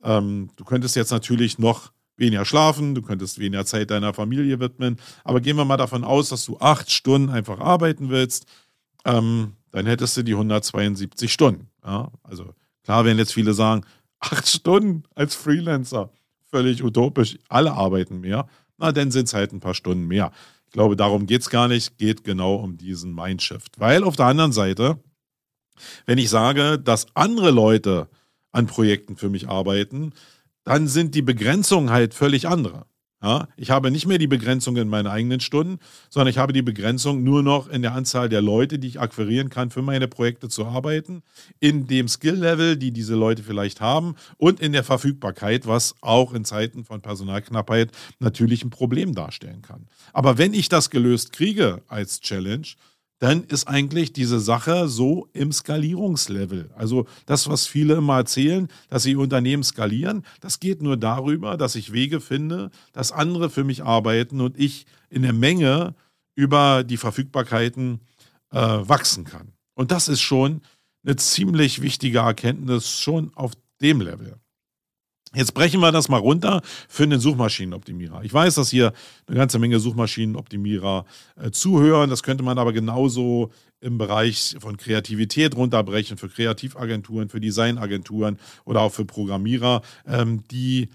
Ähm, 0.02 0.50
du 0.56 0.64
könntest 0.64 0.94
jetzt 0.94 1.10
natürlich 1.10 1.58
noch 1.58 1.90
weniger 2.18 2.44
schlafen, 2.44 2.94
du 2.94 3.00
könntest 3.00 3.38
weniger 3.38 3.64
Zeit 3.64 3.90
deiner 3.90 4.12
Familie 4.12 4.60
widmen, 4.60 4.98
aber 5.24 5.40
gehen 5.40 5.56
wir 5.56 5.64
mal 5.64 5.78
davon 5.78 6.04
aus, 6.04 6.28
dass 6.28 6.44
du 6.44 6.58
acht 6.58 6.90
Stunden 6.90 7.30
einfach 7.30 7.60
arbeiten 7.60 8.10
willst. 8.10 8.44
Ähm, 9.06 9.54
dann 9.70 9.86
hättest 9.86 10.16
du 10.16 10.22
die 10.22 10.32
172 10.32 11.32
Stunden. 11.32 11.68
Ja? 11.84 12.10
Also 12.22 12.54
klar 12.84 13.04
werden 13.04 13.18
jetzt 13.18 13.34
viele 13.34 13.54
sagen, 13.54 13.84
acht 14.20 14.46
Stunden 14.46 15.04
als 15.14 15.34
Freelancer, 15.34 16.10
völlig 16.50 16.82
utopisch, 16.82 17.38
alle 17.48 17.72
arbeiten 17.72 18.20
mehr. 18.20 18.48
Na, 18.78 18.92
dann 18.92 19.10
sind 19.10 19.28
es 19.28 19.34
halt 19.34 19.52
ein 19.52 19.60
paar 19.60 19.74
Stunden 19.74 20.06
mehr. 20.06 20.32
Ich 20.66 20.72
glaube, 20.72 20.96
darum 20.96 21.26
geht 21.26 21.42
es 21.42 21.50
gar 21.50 21.68
nicht, 21.68 21.98
geht 21.98 22.24
genau 22.24 22.54
um 22.54 22.76
diesen 22.76 23.14
Mindshift. 23.14 23.78
Weil 23.80 24.04
auf 24.04 24.16
der 24.16 24.26
anderen 24.26 24.52
Seite, 24.52 24.98
wenn 26.06 26.18
ich 26.18 26.30
sage, 26.30 26.78
dass 26.78 27.06
andere 27.14 27.50
Leute 27.50 28.08
an 28.52 28.66
Projekten 28.66 29.16
für 29.16 29.28
mich 29.28 29.48
arbeiten, 29.48 30.12
dann 30.64 30.88
sind 30.88 31.14
die 31.14 31.22
Begrenzungen 31.22 31.90
halt 31.90 32.14
völlig 32.14 32.46
andere. 32.48 32.86
Ja, 33.22 33.48
ich 33.58 33.70
habe 33.70 33.90
nicht 33.90 34.06
mehr 34.06 34.16
die 34.16 34.26
Begrenzung 34.26 34.78
in 34.78 34.88
meinen 34.88 35.06
eigenen 35.06 35.40
Stunden, 35.40 35.78
sondern 36.08 36.30
ich 36.30 36.38
habe 36.38 36.54
die 36.54 36.62
Begrenzung 36.62 37.22
nur 37.22 37.42
noch 37.42 37.68
in 37.68 37.82
der 37.82 37.92
Anzahl 37.92 38.30
der 38.30 38.40
Leute, 38.40 38.78
die 38.78 38.88
ich 38.88 39.00
akquirieren 39.00 39.50
kann, 39.50 39.68
für 39.68 39.82
meine 39.82 40.08
Projekte 40.08 40.48
zu 40.48 40.64
arbeiten, 40.64 41.22
in 41.58 41.86
dem 41.86 42.08
Skill-Level, 42.08 42.78
die 42.78 42.92
diese 42.92 43.14
Leute 43.14 43.42
vielleicht 43.42 43.82
haben 43.82 44.14
und 44.38 44.58
in 44.60 44.72
der 44.72 44.84
Verfügbarkeit, 44.84 45.66
was 45.66 45.96
auch 46.00 46.32
in 46.32 46.46
Zeiten 46.46 46.82
von 46.82 47.02
Personalknappheit 47.02 47.90
natürlich 48.20 48.64
ein 48.64 48.70
Problem 48.70 49.14
darstellen 49.14 49.60
kann. 49.60 49.86
Aber 50.14 50.38
wenn 50.38 50.54
ich 50.54 50.70
das 50.70 50.88
gelöst 50.88 51.34
kriege 51.34 51.82
als 51.88 52.22
Challenge, 52.22 52.68
dann 53.20 53.44
ist 53.44 53.68
eigentlich 53.68 54.12
diese 54.12 54.40
Sache 54.40 54.88
so 54.88 55.28
im 55.34 55.52
Skalierungslevel. 55.52 56.70
Also 56.74 57.06
das, 57.26 57.48
was 57.48 57.66
viele 57.66 57.94
immer 57.94 58.16
erzählen, 58.16 58.68
dass 58.88 59.02
sie 59.02 59.14
Unternehmen 59.14 59.62
skalieren, 59.62 60.24
das 60.40 60.58
geht 60.58 60.82
nur 60.82 60.96
darüber, 60.96 61.58
dass 61.58 61.76
ich 61.76 61.92
Wege 61.92 62.20
finde, 62.20 62.70
dass 62.92 63.12
andere 63.12 63.50
für 63.50 63.62
mich 63.62 63.84
arbeiten 63.84 64.40
und 64.40 64.58
ich 64.58 64.86
in 65.10 65.22
der 65.22 65.34
Menge 65.34 65.94
über 66.34 66.82
die 66.82 66.96
Verfügbarkeiten 66.96 68.00
äh, 68.52 68.58
wachsen 68.58 69.24
kann. 69.24 69.52
Und 69.74 69.90
das 69.90 70.08
ist 70.08 70.22
schon 70.22 70.62
eine 71.04 71.16
ziemlich 71.16 71.82
wichtige 71.82 72.18
Erkenntnis, 72.18 72.98
schon 72.98 73.32
auf 73.34 73.52
dem 73.82 74.00
Level. 74.00 74.36
Jetzt 75.32 75.54
brechen 75.54 75.80
wir 75.80 75.92
das 75.92 76.08
mal 76.08 76.18
runter 76.18 76.60
für 76.88 77.04
einen 77.04 77.20
Suchmaschinenoptimierer. 77.20 78.24
Ich 78.24 78.34
weiß, 78.34 78.56
dass 78.56 78.68
hier 78.68 78.92
eine 79.28 79.36
ganze 79.36 79.60
Menge 79.60 79.78
Suchmaschinenoptimierer 79.78 81.04
äh, 81.36 81.50
zuhören. 81.52 82.10
Das 82.10 82.24
könnte 82.24 82.42
man 82.42 82.58
aber 82.58 82.72
genauso 82.72 83.52
im 83.80 83.96
Bereich 83.96 84.56
von 84.58 84.76
Kreativität 84.76 85.54
runterbrechen, 85.54 86.18
für 86.18 86.28
Kreativagenturen, 86.28 87.28
für 87.28 87.40
Designagenturen 87.40 88.40
oder 88.64 88.80
auch 88.80 88.92
für 88.92 89.04
Programmierer. 89.04 89.82
Ähm, 90.04 90.42
die, 90.50 90.88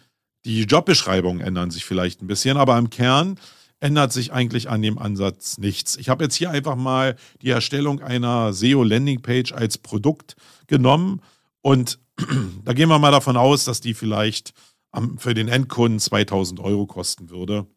die 0.44 0.64
Jobbeschreibungen 0.64 1.40
ändern 1.40 1.72
sich 1.72 1.86
vielleicht 1.86 2.22
ein 2.22 2.28
bisschen, 2.28 2.58
aber 2.58 2.78
im 2.78 2.90
Kern 2.90 3.40
ändert 3.80 4.12
sich 4.12 4.34
eigentlich 4.34 4.70
an 4.70 4.82
dem 4.82 4.98
Ansatz 4.98 5.58
nichts. 5.60 5.96
Ich 5.96 6.10
habe 6.10 6.26
jetzt 6.26 6.36
hier 6.36 6.50
einfach 6.50 6.76
mal 6.76 7.16
die 7.42 7.52
Erstellung 7.52 8.02
einer 8.02 8.52
SEO-Landingpage 8.52 9.54
als 9.54 9.78
Produkt 9.78 10.36
genommen 10.68 11.22
und 11.62 12.00
da 12.64 12.74
gehen 12.74 12.90
wir 12.90 13.00
mal 13.00 13.12
davon 13.12 13.38
aus, 13.38 13.66
dass 13.66 13.82
die 13.82 13.94
vielleicht 13.94 14.54
für 15.18 15.34
den 15.34 15.48
Endkunden 15.48 16.00
2000 16.00 16.60
Euro 16.60 16.86
kosten 16.86 17.30
würde 17.30 17.68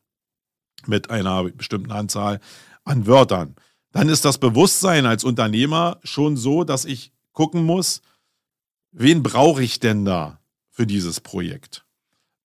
mit 0.87 1.11
einer 1.11 1.45
bestimmten 1.45 1.91
Anzahl 1.91 2.41
an 2.85 3.07
Wörtern. 3.07 3.57
Dann 3.93 4.09
ist 4.09 4.25
das 4.25 4.39
Bewusstsein 4.39 5.07
als 5.07 5.25
Unternehmer 5.25 5.99
schon 6.05 6.37
so, 6.37 6.65
dass 6.65 6.85
ich 6.85 7.13
gucken 7.33 7.65
muss, 7.65 8.03
wen 8.93 9.23
brauche 9.23 9.63
ich 9.63 9.81
denn 9.81 10.05
da 10.05 10.41
für 10.71 10.87
dieses 10.87 11.21
Projekt? 11.21 11.85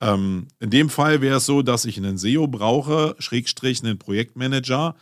Ähm, 0.01 0.47
in 0.59 0.69
dem 0.69 0.89
Fall 0.89 1.21
wäre 1.21 1.37
es 1.37 1.45
so, 1.45 1.61
dass 1.61 1.85
ich 1.85 1.97
einen 1.97 2.17
SEO 2.17 2.47
brauche, 2.47 3.15
Schrägstrich 3.19 3.83
einen 3.83 3.99
Projektmanager, 3.99 4.95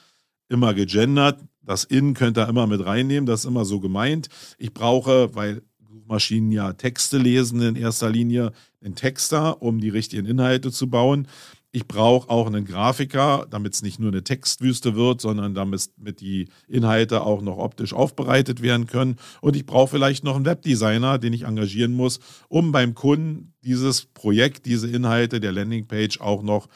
immer 0.49 0.73
gegendert. 0.73 1.39
Das 1.61 1.83
In 1.83 2.13
könnt 2.13 2.37
ihr 2.37 2.47
immer 2.47 2.67
mit 2.67 2.83
reinnehmen, 2.83 3.25
das 3.25 3.41
ist 3.41 3.45
immer 3.45 3.65
so 3.65 3.79
gemeint. 3.79 4.29
Ich 4.57 4.73
brauche, 4.73 5.33
weil 5.35 5.61
Suchmaschinen 5.91 6.51
ja 6.53 6.71
Texte 6.71 7.17
lesen 7.17 7.61
in 7.61 7.75
erster 7.75 8.09
Linie, 8.09 8.53
einen 8.81 8.95
Texter, 8.95 9.61
um 9.61 9.81
die 9.81 9.89
richtigen 9.89 10.25
Inhalte 10.25 10.71
zu 10.71 10.89
bauen. 10.89 11.27
Ich 11.73 11.85
brauche 11.85 12.29
auch 12.29 12.47
einen 12.47 12.63
Grafiker, 12.63 13.45
damit 13.49 13.73
es 13.73 13.81
nicht 13.81 13.99
nur 13.99 14.09
eine 14.11 14.23
Textwüste 14.23 14.95
wird, 14.95 15.19
sondern 15.19 15.53
damit 15.53 15.89
die 16.21 16.47
Inhalte 16.67 17.23
auch 17.23 17.41
noch 17.41 17.57
optisch 17.57 17.93
aufbereitet 17.93 18.61
werden 18.61 18.87
können. 18.87 19.17
Und 19.41 19.55
ich 19.57 19.65
brauche 19.65 19.89
vielleicht 19.89 20.23
noch 20.23 20.35
einen 20.35 20.45
Webdesigner, 20.45 21.17
den 21.17 21.33
ich 21.33 21.43
engagieren 21.43 21.93
muss, 21.93 22.19
um 22.47 22.71
beim 22.71 22.93
Kunden 22.93 23.53
dieses 23.61 24.05
Projekt, 24.05 24.65
diese 24.65 24.89
Inhalte 24.89 25.41
der 25.41 25.51
Landingpage 25.51 26.21
auch 26.21 26.41
noch 26.41 26.67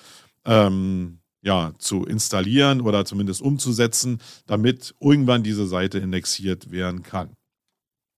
ähm, 0.45 1.19
ja, 1.41 1.73
zu 1.77 2.05
installieren 2.05 2.81
oder 2.81 3.05
zumindest 3.05 3.41
umzusetzen, 3.41 4.19
damit 4.45 4.93
irgendwann 4.99 5.43
diese 5.43 5.67
Seite 5.67 5.99
indexiert 5.99 6.71
werden 6.71 7.03
kann. 7.03 7.29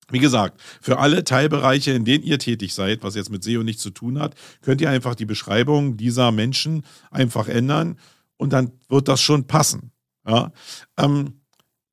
Wie 0.09 0.19
gesagt, 0.19 0.61
für 0.81 0.99
alle 0.99 1.23
Teilbereiche, 1.23 1.91
in 1.91 2.05
denen 2.05 2.23
ihr 2.23 2.39
tätig 2.39 2.73
seid, 2.73 3.03
was 3.03 3.15
jetzt 3.15 3.29
mit 3.29 3.43
SEO 3.43 3.63
nichts 3.63 3.81
zu 3.81 3.89
tun 3.89 4.19
hat, 4.19 4.35
könnt 4.61 4.79
ihr 4.79 4.89
einfach 4.89 5.15
die 5.15 5.25
Beschreibung 5.25 5.97
dieser 5.97 6.31
Menschen 6.31 6.83
einfach 7.11 7.49
ändern 7.49 7.97
und 8.37 8.53
dann 8.53 8.71
wird 8.87 9.09
das 9.09 9.21
schon 9.21 9.47
passen. 9.47 9.91
Ja? 10.25 10.53
Ähm, 10.97 11.41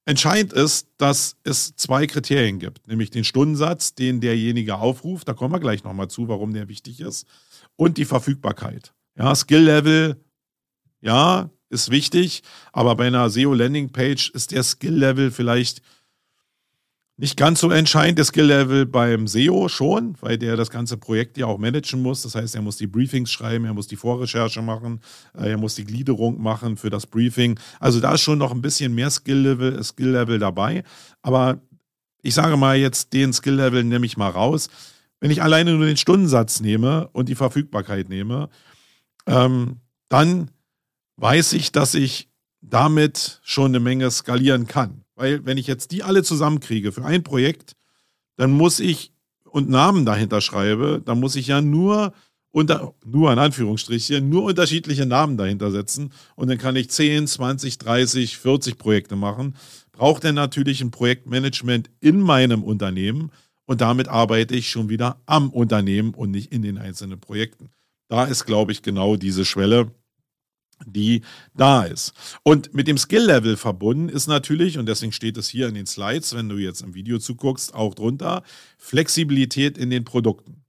entscheidend 0.04 0.52
ist, 0.52 0.88
dass 0.96 1.36
es 1.42 1.74
zwei 1.74 2.06
Kriterien 2.06 2.60
gibt, 2.60 2.86
nämlich 2.86 3.10
den 3.10 3.24
Stundensatz, 3.24 3.94
den 3.94 4.20
derjenige 4.20 4.76
aufruft, 4.76 5.26
da 5.26 5.32
kommen 5.32 5.52
wir 5.52 5.60
gleich 5.60 5.82
nochmal 5.82 6.08
zu, 6.08 6.28
warum 6.28 6.52
der 6.54 6.68
wichtig 6.68 7.00
ist, 7.00 7.26
und 7.74 7.98
die 7.98 8.04
Verfügbarkeit. 8.04 8.92
Ja, 9.16 9.34
Skill-Level, 9.34 10.22
ja, 11.00 11.50
ist 11.68 11.90
wichtig, 11.90 12.42
aber 12.72 12.94
bei 12.94 13.08
einer 13.08 13.28
SEO-Landing-Page 13.28 14.30
ist 14.30 14.52
der 14.52 14.62
Skill-Level 14.62 15.32
vielleicht 15.32 15.82
nicht 17.16 17.36
ganz 17.36 17.60
so 17.60 17.70
entscheidend, 17.70 18.18
das 18.18 18.28
Skill-Level 18.28 18.86
beim 18.86 19.28
SEO 19.28 19.68
schon, 19.68 20.16
weil 20.20 20.36
der 20.36 20.56
das 20.56 20.70
ganze 20.70 20.96
Projekt 20.96 21.38
ja 21.38 21.46
auch 21.46 21.58
managen 21.58 22.02
muss. 22.02 22.22
Das 22.22 22.34
heißt, 22.34 22.56
er 22.56 22.62
muss 22.62 22.76
die 22.76 22.88
Briefings 22.88 23.30
schreiben, 23.30 23.64
er 23.66 23.74
muss 23.74 23.86
die 23.86 23.96
Vorrecherche 23.96 24.62
machen, 24.62 25.00
äh, 25.34 25.50
er 25.50 25.56
muss 25.56 25.76
die 25.76 25.84
Gliederung 25.84 26.42
machen 26.42 26.76
für 26.76 26.90
das 26.90 27.06
Briefing. 27.06 27.58
Also 27.78 28.00
da 28.00 28.14
ist 28.14 28.22
schon 28.22 28.38
noch 28.38 28.50
ein 28.50 28.62
bisschen 28.62 28.94
mehr 28.94 29.10
Skill-Level 29.10 29.82
Skill 29.84 30.38
dabei. 30.38 30.82
Aber 31.22 31.60
ich 32.22 32.34
sage 32.34 32.56
mal 32.56 32.76
jetzt, 32.76 33.12
den 33.12 33.32
Skill-Level 33.32 33.84
nehme 33.84 34.06
ich 34.06 34.16
mal 34.16 34.30
raus. 34.30 34.68
Wenn 35.20 35.30
ich 35.30 35.42
alleine 35.42 35.74
nur 35.74 35.86
den 35.86 35.96
Stundensatz 35.96 36.60
nehme 36.60 37.08
und 37.12 37.28
die 37.28 37.36
Verfügbarkeit 37.36 38.08
nehme, 38.08 38.48
ähm, 39.26 39.76
dann 40.08 40.50
weiß 41.16 41.52
ich, 41.52 41.70
dass 41.70 41.94
ich 41.94 42.28
damit 42.60 43.40
schon 43.44 43.66
eine 43.66 43.80
Menge 43.80 44.10
skalieren 44.10 44.66
kann. 44.66 45.03
Weil 45.14 45.44
wenn 45.44 45.58
ich 45.58 45.66
jetzt 45.66 45.90
die 45.90 46.02
alle 46.02 46.22
zusammenkriege 46.22 46.92
für 46.92 47.04
ein 47.04 47.22
Projekt, 47.22 47.76
dann 48.36 48.50
muss 48.50 48.80
ich 48.80 49.12
und 49.44 49.68
Namen 49.68 50.04
dahinter 50.04 50.40
schreibe, 50.40 51.00
dann 51.04 51.20
muss 51.20 51.36
ich 51.36 51.46
ja 51.46 51.60
nur 51.60 52.12
unter, 52.50 52.94
nur 53.04 53.32
in 53.32 53.38
Anführungsstrichen, 53.38 54.28
nur 54.28 54.44
unterschiedliche 54.44 55.06
Namen 55.06 55.36
dahinter 55.36 55.70
setzen 55.70 56.12
und 56.36 56.48
dann 56.48 56.58
kann 56.58 56.76
ich 56.76 56.90
10, 56.90 57.26
20, 57.26 57.78
30, 57.78 58.38
40 58.38 58.78
Projekte 58.78 59.16
machen. 59.16 59.56
Braucht 59.92 60.24
dann 60.24 60.34
natürlich 60.34 60.80
ein 60.80 60.90
Projektmanagement 60.90 61.90
in 62.00 62.20
meinem 62.20 62.62
Unternehmen 62.62 63.30
und 63.66 63.80
damit 63.80 64.08
arbeite 64.08 64.54
ich 64.54 64.70
schon 64.70 64.88
wieder 64.88 65.20
am 65.26 65.50
Unternehmen 65.50 66.14
und 66.14 66.30
nicht 66.30 66.52
in 66.52 66.62
den 66.62 66.78
einzelnen 66.78 67.20
Projekten. 67.20 67.70
Da 68.08 68.24
ist, 68.24 68.44
glaube 68.44 68.72
ich, 68.72 68.82
genau 68.82 69.16
diese 69.16 69.44
Schwelle, 69.44 69.90
die 70.86 71.22
da 71.54 71.84
ist. 71.84 72.12
Und 72.42 72.74
mit 72.74 72.88
dem 72.88 72.98
Skill-Level 72.98 73.56
verbunden 73.56 74.08
ist 74.08 74.26
natürlich, 74.26 74.78
und 74.78 74.86
deswegen 74.86 75.12
steht 75.12 75.36
es 75.36 75.48
hier 75.48 75.68
in 75.68 75.74
den 75.74 75.86
Slides, 75.86 76.34
wenn 76.34 76.48
du 76.48 76.56
jetzt 76.56 76.82
im 76.82 76.94
Video 76.94 77.18
zuguckst, 77.18 77.74
auch 77.74 77.94
drunter, 77.94 78.42
Flexibilität 78.78 79.78
in 79.78 79.90
den 79.90 80.04
Produkten. 80.04 80.64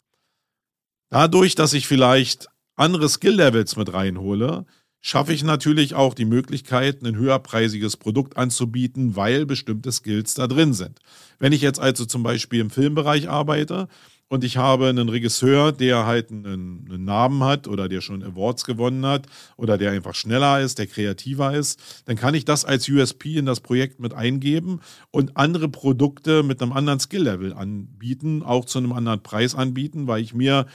Dadurch, 1.09 1.55
dass 1.55 1.73
ich 1.73 1.87
vielleicht 1.87 2.47
andere 2.75 3.07
Skill-Levels 3.07 3.75
mit 3.75 3.93
reinhole, 3.93 4.65
schaffe 5.01 5.33
ich 5.33 5.43
natürlich 5.43 5.93
auch 5.93 6.15
die 6.15 6.25
Möglichkeit, 6.25 7.03
ein 7.03 7.15
höherpreisiges 7.15 7.95
Produkt 7.95 8.37
anzubieten, 8.37 9.15
weil 9.15 9.45
bestimmte 9.45 9.91
Skills 9.91 10.33
da 10.33 10.47
drin 10.47 10.73
sind. 10.73 10.99
Wenn 11.37 11.53
ich 11.53 11.61
jetzt 11.61 11.79
also 11.79 12.05
zum 12.05 12.23
Beispiel 12.23 12.59
im 12.59 12.71
Filmbereich 12.71 13.29
arbeite, 13.29 13.87
und 14.27 14.43
ich 14.43 14.57
habe 14.57 14.87
einen 14.87 15.09
Regisseur, 15.09 15.71
der 15.71 16.05
halt 16.05 16.31
einen, 16.31 16.85
einen, 16.89 17.05
Namen 17.05 17.43
hat 17.43 17.67
oder 17.67 17.87
der 17.87 18.01
schon 18.01 18.23
Awards 18.23 18.65
gewonnen 18.65 19.05
hat 19.05 19.27
oder 19.55 19.77
der 19.77 19.91
einfach 19.91 20.15
schneller 20.15 20.61
ist, 20.61 20.79
der 20.79 20.87
kreativer 20.87 21.55
ist, 21.55 22.03
dann 22.05 22.15
kann 22.15 22.33
ich 22.33 22.43
das 22.45 22.65
als 22.65 22.89
USP 22.89 23.37
in 23.37 23.45
das 23.45 23.59
Projekt 23.59 23.99
mit 23.99 24.13
eingeben 24.13 24.81
und 25.11 25.37
andere 25.37 25.69
Produkte 25.69 26.41
mit 26.41 26.61
einem 26.61 26.73
anderen 26.73 26.99
Skill-Level 26.99 27.53
anbieten, 27.53 28.41
auch 28.41 28.65
zu 28.65 28.79
einem 28.79 28.93
anderen 28.93 29.21
Preis 29.21 29.53
anbieten, 29.53 30.07
weil 30.07 30.23
ich 30.23 30.33
mir 30.33 30.65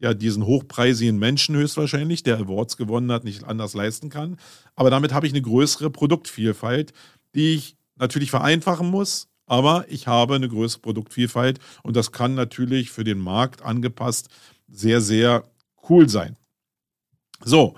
ja 0.00 0.14
diesen 0.14 0.44
hochpreisigen 0.44 1.18
Menschen 1.18 1.56
höchstwahrscheinlich, 1.56 2.22
der 2.22 2.38
Awards 2.38 2.76
gewonnen 2.76 3.10
hat, 3.10 3.24
nicht 3.24 3.44
anders 3.44 3.74
leisten 3.74 4.10
kann. 4.10 4.36
Aber 4.76 4.90
damit 4.90 5.12
habe 5.12 5.26
ich 5.26 5.32
eine 5.32 5.42
größere 5.42 5.90
Produktvielfalt, 5.90 6.92
die 7.34 7.54
ich 7.54 7.76
natürlich 7.96 8.30
vereinfachen 8.30 8.88
muss, 8.88 9.27
aber 9.48 9.86
ich 9.88 10.06
habe 10.06 10.34
eine 10.34 10.48
größere 10.48 10.82
Produktvielfalt 10.82 11.58
und 11.82 11.96
das 11.96 12.12
kann 12.12 12.34
natürlich 12.34 12.90
für 12.90 13.04
den 13.04 13.18
Markt 13.18 13.62
angepasst 13.62 14.28
sehr, 14.68 15.00
sehr 15.00 15.44
cool 15.88 16.08
sein. 16.08 16.36
So, 17.44 17.74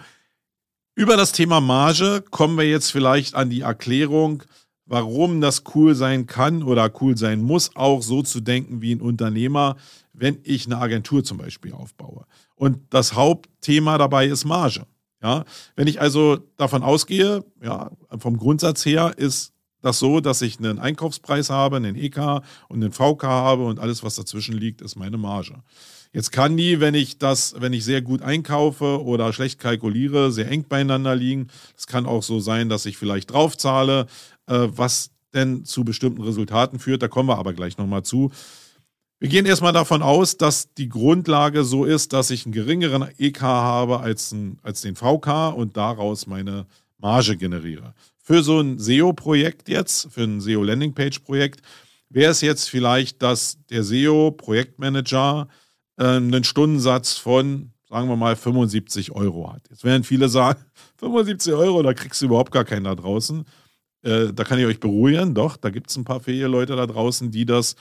über 0.94 1.16
das 1.16 1.32
Thema 1.32 1.60
Marge 1.60 2.22
kommen 2.30 2.58
wir 2.58 2.68
jetzt 2.68 2.90
vielleicht 2.90 3.34
an 3.34 3.50
die 3.50 3.60
Erklärung, 3.60 4.42
warum 4.86 5.40
das 5.40 5.62
cool 5.74 5.94
sein 5.94 6.26
kann 6.26 6.62
oder 6.62 6.90
cool 7.00 7.16
sein 7.16 7.40
muss, 7.40 7.76
auch 7.76 8.02
so 8.02 8.22
zu 8.22 8.40
denken 8.40 8.82
wie 8.82 8.94
ein 8.94 9.00
Unternehmer, 9.00 9.76
wenn 10.12 10.40
ich 10.42 10.66
eine 10.66 10.78
Agentur 10.78 11.22
zum 11.22 11.38
Beispiel 11.38 11.72
aufbaue. 11.72 12.26
Und 12.56 12.80
das 12.90 13.14
Hauptthema 13.14 13.98
dabei 13.98 14.26
ist 14.26 14.44
Marge. 14.44 14.86
Ja, 15.22 15.44
wenn 15.76 15.86
ich 15.86 16.00
also 16.00 16.38
davon 16.56 16.82
ausgehe, 16.82 17.44
ja, 17.62 17.90
vom 18.18 18.38
Grundsatz 18.38 18.84
her 18.86 19.14
ist 19.16 19.52
das 19.82 19.98
so, 19.98 20.20
dass 20.20 20.42
ich 20.42 20.58
einen 20.58 20.78
Einkaufspreis 20.78 21.50
habe, 21.50 21.76
einen 21.76 21.96
EK 21.96 22.42
und 22.68 22.82
einen 22.82 22.92
VK 22.92 23.24
habe 23.24 23.64
und 23.64 23.78
alles, 23.78 24.02
was 24.02 24.16
dazwischen 24.16 24.56
liegt, 24.56 24.80
ist 24.80 24.96
meine 24.96 25.18
Marge. 25.18 25.62
Jetzt 26.12 26.32
kann 26.32 26.56
die, 26.56 26.80
wenn 26.80 26.94
ich 26.94 27.18
das, 27.18 27.54
wenn 27.58 27.72
ich 27.72 27.84
sehr 27.84 28.02
gut 28.02 28.22
einkaufe 28.22 29.02
oder 29.04 29.32
schlecht 29.32 29.60
kalkuliere, 29.60 30.32
sehr 30.32 30.50
eng 30.50 30.64
beieinander 30.68 31.14
liegen. 31.14 31.48
Es 31.76 31.86
kann 31.86 32.04
auch 32.04 32.24
so 32.24 32.40
sein, 32.40 32.68
dass 32.68 32.84
ich 32.84 32.96
vielleicht 32.96 33.30
draufzahle, 33.30 34.06
äh, 34.46 34.68
was 34.70 35.10
denn 35.32 35.64
zu 35.64 35.84
bestimmten 35.84 36.22
Resultaten 36.22 36.80
führt. 36.80 37.02
Da 37.02 37.08
kommen 37.08 37.28
wir 37.28 37.38
aber 37.38 37.52
gleich 37.52 37.78
nochmal 37.78 38.02
zu. 38.02 38.32
Wir 39.20 39.28
gehen 39.28 39.46
erstmal 39.46 39.72
davon 39.72 40.02
aus, 40.02 40.36
dass 40.36 40.74
die 40.74 40.88
Grundlage 40.88 41.62
so 41.62 41.84
ist, 41.84 42.12
dass 42.12 42.30
ich 42.30 42.44
einen 42.44 42.52
geringeren 42.52 43.06
EK 43.18 43.42
habe 43.42 44.00
als, 44.00 44.32
ein, 44.32 44.58
als 44.62 44.80
den 44.80 44.96
VK 44.96 45.54
und 45.54 45.76
daraus 45.76 46.26
meine 46.26 46.66
Marge 46.98 47.36
generiere 47.36 47.94
für 48.30 48.44
so 48.44 48.60
ein 48.60 48.78
SEO-Projekt 48.78 49.68
jetzt, 49.68 50.06
für 50.12 50.22
ein 50.22 50.40
SEO-Landing-Page-Projekt, 50.40 51.62
wäre 52.10 52.30
es 52.30 52.42
jetzt 52.42 52.70
vielleicht, 52.70 53.22
dass 53.22 53.58
der 53.70 53.82
SEO-Projektmanager 53.82 55.48
äh, 55.96 56.04
einen 56.04 56.44
Stundensatz 56.44 57.14
von, 57.14 57.72
sagen 57.88 58.08
wir 58.08 58.14
mal, 58.14 58.36
75 58.36 59.10
Euro 59.10 59.52
hat. 59.52 59.62
Jetzt 59.68 59.82
werden 59.82 60.04
viele 60.04 60.28
sagen, 60.28 60.64
75 60.98 61.54
Euro, 61.54 61.82
da 61.82 61.92
kriegst 61.92 62.22
du 62.22 62.26
überhaupt 62.26 62.52
gar 62.52 62.64
keinen 62.64 62.84
da 62.84 62.94
draußen. 62.94 63.44
Äh, 64.02 64.32
da 64.32 64.44
kann 64.44 64.60
ich 64.60 64.66
euch 64.66 64.78
beruhigen, 64.78 65.34
doch, 65.34 65.56
da 65.56 65.70
gibt 65.70 65.90
es 65.90 65.96
ein 65.96 66.04
paar 66.04 66.20
fähige 66.20 66.46
Leute 66.46 66.76
da 66.76 66.86
draußen, 66.86 67.32
die 67.32 67.46
das 67.46 67.74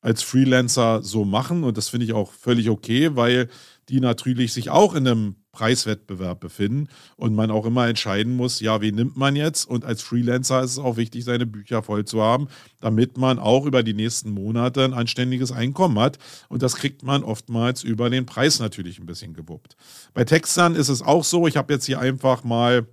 als 0.00 0.22
Freelancer 0.22 1.02
so 1.02 1.24
machen 1.24 1.64
und 1.64 1.76
das 1.76 1.88
finde 1.88 2.06
ich 2.06 2.12
auch 2.12 2.30
völlig 2.30 2.70
okay, 2.70 3.16
weil 3.16 3.48
die 3.88 3.98
natürlich 3.98 4.52
sich 4.52 4.70
auch 4.70 4.94
in 4.94 5.08
einem 5.08 5.41
Preiswettbewerb 5.52 6.40
befinden 6.40 6.88
und 7.16 7.34
man 7.34 7.50
auch 7.50 7.66
immer 7.66 7.86
entscheiden 7.86 8.34
muss, 8.36 8.60
ja, 8.60 8.80
wen 8.80 8.94
nimmt 8.94 9.18
man 9.18 9.36
jetzt? 9.36 9.66
Und 9.66 9.84
als 9.84 10.02
Freelancer 10.02 10.62
ist 10.62 10.72
es 10.72 10.78
auch 10.78 10.96
wichtig, 10.96 11.24
seine 11.24 11.44
Bücher 11.44 11.82
voll 11.82 12.06
zu 12.06 12.22
haben, 12.22 12.48
damit 12.80 13.18
man 13.18 13.38
auch 13.38 13.66
über 13.66 13.82
die 13.82 13.92
nächsten 13.92 14.30
Monate 14.30 14.82
ein 14.82 14.94
anständiges 14.94 15.52
Einkommen 15.52 15.98
hat. 15.98 16.18
Und 16.48 16.62
das 16.62 16.76
kriegt 16.76 17.02
man 17.02 17.22
oftmals 17.22 17.82
über 17.82 18.08
den 18.08 18.24
Preis 18.24 18.60
natürlich 18.60 18.98
ein 18.98 19.06
bisschen 19.06 19.34
gewuppt. 19.34 19.76
Bei 20.14 20.24
Textern 20.24 20.74
ist 20.74 20.88
es 20.88 21.02
auch 21.02 21.22
so, 21.22 21.46
ich 21.46 21.58
habe 21.58 21.74
jetzt 21.74 21.84
hier 21.84 22.00
einfach 22.00 22.44
mal 22.44 22.86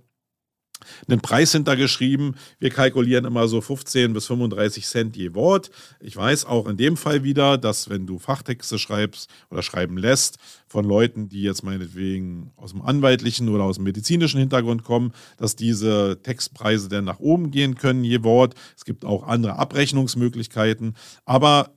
einen 1.08 1.20
Preis 1.20 1.52
hintergeschrieben. 1.52 2.36
Wir 2.58 2.70
kalkulieren 2.70 3.24
immer 3.24 3.48
so 3.48 3.60
15 3.60 4.12
bis 4.12 4.26
35 4.26 4.86
Cent 4.86 5.16
je 5.16 5.34
Wort. 5.34 5.70
Ich 6.00 6.16
weiß 6.16 6.44
auch 6.44 6.66
in 6.66 6.76
dem 6.76 6.96
Fall 6.96 7.24
wieder, 7.24 7.58
dass 7.58 7.90
wenn 7.90 8.06
du 8.06 8.18
Fachtexte 8.18 8.78
schreibst 8.78 9.30
oder 9.50 9.62
schreiben 9.62 9.96
lässt 9.96 10.38
von 10.66 10.84
Leuten, 10.84 11.28
die 11.28 11.42
jetzt 11.42 11.62
meinetwegen 11.62 12.52
aus 12.56 12.72
dem 12.72 12.82
anwaltlichen 12.82 13.48
oder 13.48 13.64
aus 13.64 13.76
dem 13.76 13.84
medizinischen 13.84 14.40
Hintergrund 14.40 14.84
kommen, 14.84 15.12
dass 15.36 15.56
diese 15.56 16.20
Textpreise 16.22 16.88
dann 16.88 17.04
nach 17.04 17.20
oben 17.20 17.50
gehen 17.50 17.74
können 17.74 18.04
je 18.04 18.22
Wort. 18.22 18.54
Es 18.76 18.84
gibt 18.84 19.04
auch 19.04 19.26
andere 19.26 19.58
Abrechnungsmöglichkeiten, 19.58 20.94
aber 21.24 21.74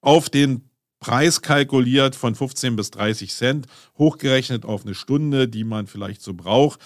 auf 0.00 0.30
den 0.30 0.70
Preis 1.00 1.40
kalkuliert 1.40 2.14
von 2.14 2.34
15 2.34 2.76
bis 2.76 2.90
30 2.90 3.32
Cent, 3.32 3.66
hochgerechnet 3.96 4.66
auf 4.66 4.84
eine 4.84 4.94
Stunde, 4.94 5.48
die 5.48 5.64
man 5.64 5.86
vielleicht 5.86 6.20
so 6.20 6.34
braucht 6.34 6.80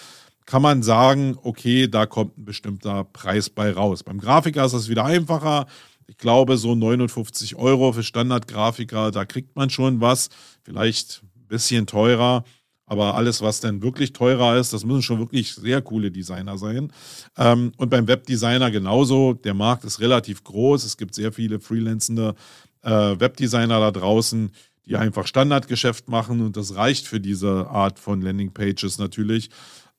kann 0.45 0.61
man 0.61 0.83
sagen, 0.83 1.37
okay, 1.41 1.87
da 1.87 2.05
kommt 2.05 2.37
ein 2.37 2.45
bestimmter 2.45 3.03
Preis 3.03 3.49
bei 3.49 3.71
raus. 3.71 4.03
Beim 4.03 4.19
Grafiker 4.19 4.65
ist 4.65 4.73
das 4.73 4.89
wieder 4.89 5.05
einfacher. 5.05 5.65
Ich 6.07 6.17
glaube, 6.17 6.57
so 6.57 6.75
59 6.75 7.55
Euro 7.55 7.91
für 7.91 8.03
Standardgrafiker, 8.03 9.11
da 9.11 9.25
kriegt 9.25 9.55
man 9.55 9.69
schon 9.69 10.01
was. 10.01 10.29
Vielleicht 10.63 11.23
ein 11.23 11.47
bisschen 11.47 11.87
teurer. 11.87 12.43
Aber 12.87 13.15
alles, 13.15 13.41
was 13.41 13.59
dann 13.59 13.81
wirklich 13.81 14.13
teurer 14.13 14.57
ist, 14.57 14.71
das 14.71 14.85
müssen 14.85 15.01
schon 15.01 15.17
wirklich 15.17 15.55
sehr 15.55 15.81
coole 15.81 16.11
Designer 16.11 16.59
sein. 16.59 16.91
Ähm, 17.35 17.71
und 17.77 17.89
beim 17.89 18.07
Webdesigner 18.07 18.69
genauso. 18.69 19.33
Der 19.33 19.55
Markt 19.55 19.85
ist 19.85 19.99
relativ 19.99 20.43
groß. 20.43 20.83
Es 20.85 20.95
gibt 20.95 21.15
sehr 21.15 21.31
viele 21.31 21.59
freelancende 21.59 22.35
äh, 22.83 22.91
Webdesigner 22.91 23.79
da 23.79 23.89
draußen, 23.89 24.51
die 24.85 24.97
einfach 24.97 25.25
Standardgeschäft 25.25 26.09
machen. 26.09 26.41
Und 26.41 26.57
das 26.57 26.75
reicht 26.75 27.07
für 27.07 27.19
diese 27.19 27.67
Art 27.67 27.97
von 27.97 28.21
Landingpages 28.21 28.99
natürlich. 28.99 29.49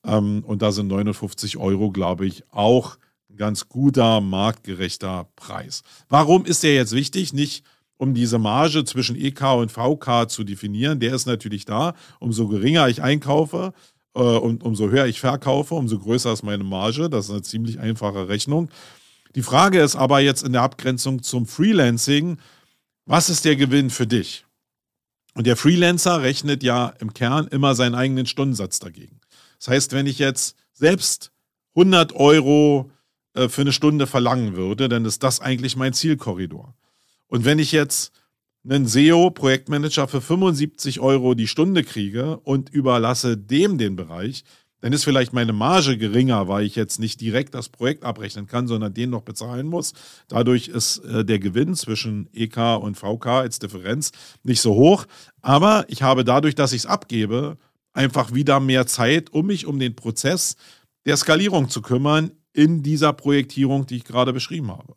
Ähm, 0.06 0.44
und 0.46 0.62
da 0.62 0.72
sind 0.72 0.88
59 0.88 1.56
Euro, 1.58 1.90
glaube 1.90 2.26
ich, 2.26 2.44
auch 2.50 2.96
ein 3.28 3.36
ganz 3.36 3.68
guter, 3.68 4.20
marktgerechter 4.20 5.28
Preis. 5.36 5.82
Warum 6.08 6.44
ist 6.44 6.62
der 6.62 6.74
jetzt 6.74 6.92
wichtig? 6.92 7.32
Nicht 7.32 7.64
um 7.98 8.14
diese 8.14 8.38
Marge 8.38 8.84
zwischen 8.84 9.16
EK 9.16 9.42
und 9.56 9.72
VK 9.72 10.28
zu 10.28 10.44
definieren. 10.44 11.00
Der 11.00 11.14
ist 11.14 11.26
natürlich 11.26 11.64
da. 11.64 11.94
Umso 12.20 12.46
geringer 12.46 12.88
ich 12.88 13.02
einkaufe 13.02 13.72
äh, 14.14 14.20
und 14.20 14.62
umso 14.62 14.90
höher 14.90 15.06
ich 15.06 15.20
verkaufe, 15.20 15.74
umso 15.74 15.98
größer 15.98 16.32
ist 16.32 16.42
meine 16.42 16.64
Marge. 16.64 17.08
Das 17.10 17.26
ist 17.26 17.30
eine 17.30 17.42
ziemlich 17.42 17.80
einfache 17.80 18.28
Rechnung. 18.28 18.70
Die 19.34 19.42
Frage 19.42 19.80
ist 19.80 19.96
aber 19.96 20.20
jetzt 20.20 20.42
in 20.42 20.52
der 20.52 20.62
Abgrenzung 20.62 21.22
zum 21.22 21.46
Freelancing, 21.46 22.38
was 23.04 23.28
ist 23.28 23.44
der 23.44 23.56
Gewinn 23.56 23.90
für 23.90 24.06
dich? 24.06 24.44
Und 25.34 25.46
der 25.46 25.56
Freelancer 25.56 26.22
rechnet 26.22 26.62
ja 26.62 26.94
im 26.98 27.12
Kern 27.12 27.46
immer 27.48 27.74
seinen 27.74 27.94
eigenen 27.94 28.24
Stundensatz 28.24 28.78
dagegen. 28.78 29.20
Das 29.58 29.68
heißt, 29.68 29.92
wenn 29.92 30.06
ich 30.06 30.18
jetzt 30.18 30.56
selbst 30.72 31.32
100 31.74 32.14
Euro 32.14 32.90
äh, 33.34 33.48
für 33.48 33.62
eine 33.62 33.72
Stunde 33.72 34.06
verlangen 34.06 34.56
würde, 34.56 34.88
dann 34.88 35.04
ist 35.04 35.22
das 35.22 35.40
eigentlich 35.40 35.76
mein 35.76 35.92
Zielkorridor. 35.92 36.74
Und 37.28 37.44
wenn 37.44 37.58
ich 37.58 37.72
jetzt 37.72 38.12
einen 38.68 38.86
SEO-Projektmanager 38.86 40.08
für 40.08 40.20
75 40.20 41.00
Euro 41.00 41.34
die 41.34 41.46
Stunde 41.46 41.84
kriege 41.84 42.38
und 42.38 42.70
überlasse 42.70 43.36
dem 43.36 43.78
den 43.78 43.96
Bereich, 43.96 44.44
dann 44.80 44.92
ist 44.92 45.04
vielleicht 45.04 45.32
meine 45.32 45.52
Marge 45.52 45.96
geringer, 45.96 46.48
weil 46.48 46.64
ich 46.64 46.76
jetzt 46.76 47.00
nicht 47.00 47.20
direkt 47.20 47.54
das 47.54 47.68
Projekt 47.68 48.04
abrechnen 48.04 48.46
kann, 48.46 48.66
sondern 48.66 48.92
den 48.92 49.10
noch 49.10 49.22
bezahlen 49.22 49.66
muss. 49.66 49.94
Dadurch 50.28 50.68
ist 50.68 50.98
äh, 50.98 51.24
der 51.24 51.38
Gewinn 51.38 51.74
zwischen 51.74 52.28
EK 52.32 52.76
und 52.80 52.96
VK 52.96 53.26
als 53.26 53.58
Differenz 53.58 54.12
nicht 54.42 54.60
so 54.60 54.74
hoch. 54.74 55.06
Aber 55.40 55.86
ich 55.88 56.02
habe 56.02 56.24
dadurch, 56.24 56.54
dass 56.54 56.72
ich 56.72 56.82
es 56.82 56.86
abgebe, 56.86 57.56
einfach 57.96 58.34
wieder 58.34 58.60
mehr 58.60 58.86
Zeit, 58.86 59.32
um 59.32 59.46
mich 59.46 59.66
um 59.66 59.78
den 59.78 59.96
Prozess 59.96 60.56
der 61.06 61.16
Skalierung 61.16 61.68
zu 61.68 61.82
kümmern 61.82 62.32
in 62.52 62.82
dieser 62.82 63.12
Projektierung, 63.12 63.86
die 63.86 63.96
ich 63.96 64.04
gerade 64.04 64.32
beschrieben 64.32 64.70
habe. 64.70 64.94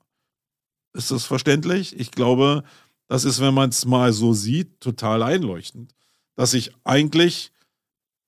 Ist 0.94 1.12
das 1.12 1.26
verständlich? 1.26 1.98
Ich 2.00 2.12
glaube, 2.12 2.64
das 3.08 3.26
ist, 3.26 3.42
wenn 3.42 3.54
man 3.54 3.70
es 3.70 3.86
mal 3.86 4.14
so 4.14 4.34
sieht, 4.34 4.80
total 4.82 5.24
einleuchtend, 5.24 5.94
dass 6.36 6.54
ich 6.54 6.72
eigentlich 6.84 7.52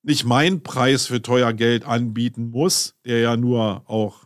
nicht 0.04 0.26
meinen 0.26 0.64
Preis 0.64 1.06
für 1.06 1.22
teuer 1.22 1.54
Geld 1.54 1.86
anbieten 1.86 2.50
muss, 2.50 2.96
der 3.06 3.20
ja 3.20 3.38
nur 3.38 3.84
auch 3.88 4.26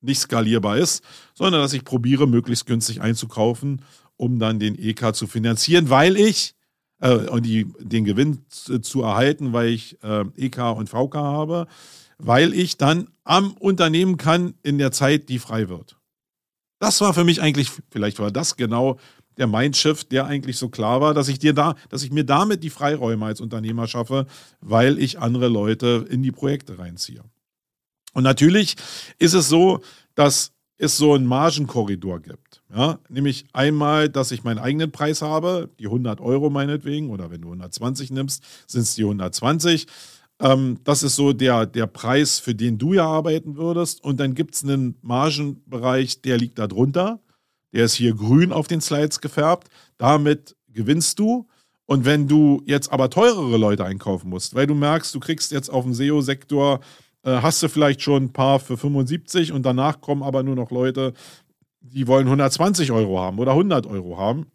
nicht 0.00 0.20
skalierbar 0.20 0.78
ist, 0.78 1.04
sondern 1.34 1.62
dass 1.62 1.72
ich 1.72 1.84
probiere, 1.84 2.26
möglichst 2.26 2.66
günstig 2.66 3.00
einzukaufen, 3.00 3.82
um 4.16 4.38
dann 4.38 4.58
den 4.58 4.78
EK 4.78 5.14
zu 5.14 5.26
finanzieren, 5.26 5.90
weil 5.90 6.16
ich 6.16 6.55
äh, 7.00 7.14
und 7.14 7.44
die, 7.44 7.66
den 7.78 8.04
Gewinn 8.04 8.44
zu, 8.48 8.78
zu 8.80 9.02
erhalten, 9.02 9.52
weil 9.52 9.68
ich 9.68 10.02
äh, 10.02 10.24
EK 10.36 10.76
und 10.76 10.88
VK 10.88 11.14
habe, 11.14 11.66
weil 12.18 12.54
ich 12.54 12.76
dann 12.76 13.08
am 13.24 13.52
Unternehmen 13.52 14.16
kann 14.16 14.54
in 14.62 14.78
der 14.78 14.92
Zeit, 14.92 15.28
die 15.28 15.38
frei 15.38 15.68
wird. 15.68 15.96
Das 16.78 17.00
war 17.00 17.14
für 17.14 17.24
mich 17.24 17.40
eigentlich, 17.40 17.70
vielleicht 17.90 18.18
war 18.18 18.30
das 18.30 18.56
genau 18.56 18.98
der 19.36 19.46
Mindshift, 19.46 20.12
der 20.12 20.26
eigentlich 20.26 20.56
so 20.56 20.68
klar 20.68 21.00
war, 21.00 21.14
dass 21.14 21.28
ich 21.28 21.38
dir 21.38 21.52
da, 21.52 21.74
dass 21.90 22.02
ich 22.02 22.10
mir 22.10 22.24
damit 22.24 22.62
die 22.62 22.70
Freiräume 22.70 23.26
als 23.26 23.40
Unternehmer 23.40 23.86
schaffe, 23.86 24.26
weil 24.60 24.98
ich 24.98 25.18
andere 25.18 25.48
Leute 25.48 26.06
in 26.08 26.22
die 26.22 26.32
Projekte 26.32 26.78
reinziehe. 26.78 27.22
Und 28.14 28.22
natürlich 28.22 28.76
ist 29.18 29.34
es 29.34 29.48
so, 29.48 29.80
dass 30.14 30.52
es 30.78 30.96
so 30.96 31.14
einen 31.14 31.26
Margenkorridor 31.26 32.20
gibt. 32.20 32.62
Ja, 32.74 32.98
nämlich 33.08 33.46
einmal, 33.52 34.08
dass 34.08 34.30
ich 34.30 34.44
meinen 34.44 34.58
eigenen 34.58 34.92
Preis 34.92 35.22
habe, 35.22 35.70
die 35.78 35.86
100 35.86 36.20
Euro 36.20 36.50
meinetwegen, 36.50 37.10
oder 37.10 37.30
wenn 37.30 37.40
du 37.40 37.48
120 37.48 38.10
nimmst, 38.10 38.42
sind 38.66 38.82
es 38.82 38.94
die 38.94 39.04
120. 39.04 39.86
Ähm, 40.40 40.78
das 40.84 41.02
ist 41.02 41.16
so 41.16 41.32
der, 41.32 41.66
der 41.66 41.86
Preis, 41.86 42.38
für 42.38 42.54
den 42.54 42.78
du 42.78 42.92
ja 42.92 43.06
arbeiten 43.06 43.56
würdest. 43.56 44.04
Und 44.04 44.20
dann 44.20 44.34
gibt 44.34 44.54
es 44.54 44.64
einen 44.64 44.96
Margenbereich, 45.00 46.20
der 46.22 46.36
liegt 46.38 46.58
da 46.58 46.66
drunter. 46.66 47.20
Der 47.72 47.84
ist 47.84 47.94
hier 47.94 48.14
grün 48.14 48.52
auf 48.52 48.68
den 48.68 48.80
Slides 48.80 49.20
gefärbt. 49.20 49.68
Damit 49.96 50.56
gewinnst 50.68 51.18
du. 51.18 51.48
Und 51.86 52.04
wenn 52.04 52.26
du 52.26 52.62
jetzt 52.66 52.92
aber 52.92 53.10
teurere 53.10 53.56
Leute 53.56 53.84
einkaufen 53.84 54.28
musst, 54.28 54.54
weil 54.54 54.66
du 54.66 54.74
merkst, 54.74 55.14
du 55.14 55.20
kriegst 55.20 55.52
jetzt 55.52 55.70
auf 55.70 55.84
dem 55.84 55.94
SEO-Sektor 55.94 56.80
äh, 57.26 57.42
hast 57.42 57.62
du 57.62 57.68
vielleicht 57.68 58.00
schon 58.00 58.24
ein 58.24 58.32
paar 58.32 58.60
für 58.60 58.76
75 58.78 59.52
und 59.52 59.64
danach 59.64 60.00
kommen 60.00 60.22
aber 60.22 60.42
nur 60.42 60.54
noch 60.54 60.70
Leute, 60.70 61.12
die 61.80 62.06
wollen 62.06 62.26
120 62.26 62.92
Euro 62.92 63.20
haben 63.20 63.38
oder 63.38 63.52
100 63.52 63.86
Euro 63.86 64.16
haben. 64.16 64.46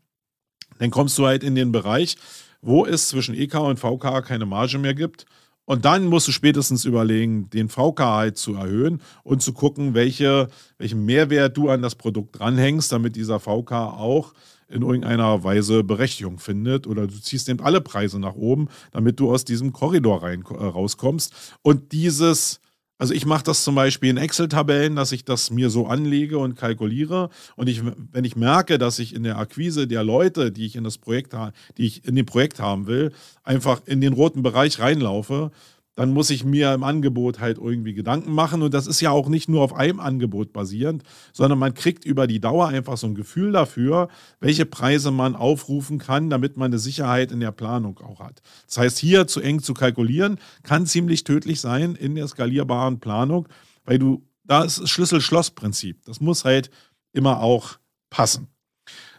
Dann 0.80 0.90
kommst 0.90 1.18
du 1.18 1.26
halt 1.28 1.44
in 1.44 1.54
den 1.54 1.72
Bereich, 1.72 2.16
wo 2.62 2.86
es 2.86 3.10
zwischen 3.10 3.36
EK 3.36 3.56
und 3.56 3.80
VK 3.80 4.24
keine 4.26 4.46
Marge 4.46 4.78
mehr 4.80 4.94
gibt. 4.94 5.26
Und 5.72 5.86
dann 5.86 6.08
musst 6.08 6.28
du 6.28 6.34
spätestens 6.34 6.84
überlegen, 6.84 7.50
den 7.50 7.70
VK 7.70 8.36
zu 8.36 8.56
erhöhen 8.56 9.02
und 9.24 9.42
zu 9.42 9.54
gucken, 9.54 9.94
welche, 9.94 10.50
welchen 10.78 11.06
Mehrwert 11.06 11.56
du 11.56 11.70
an 11.70 11.82
das 11.82 11.96
Produkt 11.96 12.38
dranhängst, 12.38 12.92
damit 12.92 13.16
dieser 13.16 13.40
VK 13.40 13.72
auch 13.72 14.34
in 14.68 14.82
irgendeiner 14.82 15.46
Weise 15.46 15.86
Berechtigung 15.86 16.40
findet. 16.40 16.88
Oder 16.88 17.08
du 17.08 17.14
ziehst 17.22 17.48
eben 17.48 17.62
alle 17.62 17.80
Preise 17.80 18.20
nach 18.20 18.36
oben, 18.36 18.68
damit 18.92 19.22
du 19.22 19.32
aus 19.32 19.46
diesem 19.46 19.72
Korridor 19.72 20.24
rein, 20.24 20.44
äh, 20.50 20.56
rauskommst. 20.62 21.34
Und 21.62 21.94
dieses 21.94 22.60
also 23.02 23.16
ich 23.16 23.26
mache 23.26 23.44
das 23.44 23.64
zum 23.64 23.74
Beispiel 23.74 24.12
in 24.12 24.18
Excel-Tabellen, 24.18 24.96
dass 24.96 25.12
ich 25.12 25.26
das 25.26 25.50
mir 25.50 25.72
so 25.72 25.88
anlege 25.88 26.38
und 26.38 26.56
kalkuliere. 26.56 27.32
Und 27.56 27.68
ich, 27.68 27.82
wenn 27.84 28.26
ich 28.26 28.36
merke, 28.36 28.78
dass 28.78 29.00
ich 29.00 29.16
in 29.16 29.24
der 29.24 29.40
Akquise 29.40 29.88
der 29.88 30.04
Leute, 30.04 30.52
die 30.52 30.68
ich 30.68 30.76
in 30.76 30.84
das 30.84 31.00
Projekt 31.00 31.36
die 31.80 31.88
ich 31.88 32.06
in 32.06 32.14
dem 32.14 32.28
Projekt 32.28 32.60
haben 32.60 32.86
will, 32.86 33.12
einfach 33.44 33.82
in 33.88 34.02
den 34.02 34.14
roten 34.14 34.44
Bereich 34.44 34.78
reinlaufe, 34.78 35.50
dann 35.96 36.14
muss 36.14 36.30
ich 36.30 36.46
mir 36.46 36.74
im 36.74 36.84
Angebot 36.84 37.40
halt 37.40 37.58
irgendwie 37.58 37.94
Gedanken 37.94 38.34
machen. 38.34 38.62
Und 38.62 38.74
das 38.74 38.88
ist 38.88 39.02
ja 39.02 39.12
auch 39.12 39.28
nicht 39.28 39.50
nur 39.50 39.62
auf 39.62 39.74
einem 39.74 40.00
Angebot 40.00 40.54
basierend, 40.54 41.04
sondern 41.34 41.60
man 41.60 41.74
kriegt 41.74 42.06
über 42.06 42.28
die 42.28 42.40
Dauer 42.40 42.68
einfach 42.70 42.98
so 42.98 43.08
ein 43.08 43.16
Gefühl 43.16 43.52
dafür, 43.52 44.08
welche 44.40 44.66
Preise 44.66 45.12
man 45.12 45.36
aufrufen 45.36 46.00
kann, 46.00 46.30
damit 46.30 46.58
man 46.58 46.72
eine 46.72 46.80
Sicherheit 46.80 47.32
in 47.32 47.40
der 47.40 47.52
Planung 47.52 48.00
auch 48.00 48.20
hat. 48.20 48.42
Das 48.68 48.78
heißt, 48.78 48.98
hier 49.00 49.28
zu 49.28 49.42
eng 49.42 49.62
zu 49.62 49.74
kalkulieren, 49.74 50.40
kann 50.64 50.86
ziemlich 50.86 51.24
tödlich 51.24 51.60
sein 51.60 51.96
in 51.96 52.16
der 52.16 52.28
skalierbaren 52.28 53.00
Planung, 53.00 53.48
weil 53.84 54.00
du, 54.00 54.24
da 54.46 54.64
ist 54.64 54.88
Schlüssel-Schloss-Prinzip. 54.88 56.06
Das 56.06 56.22
muss 56.22 56.46
halt 56.46 56.72
immer 57.12 57.42
auch 57.42 57.78
passen. 58.10 58.48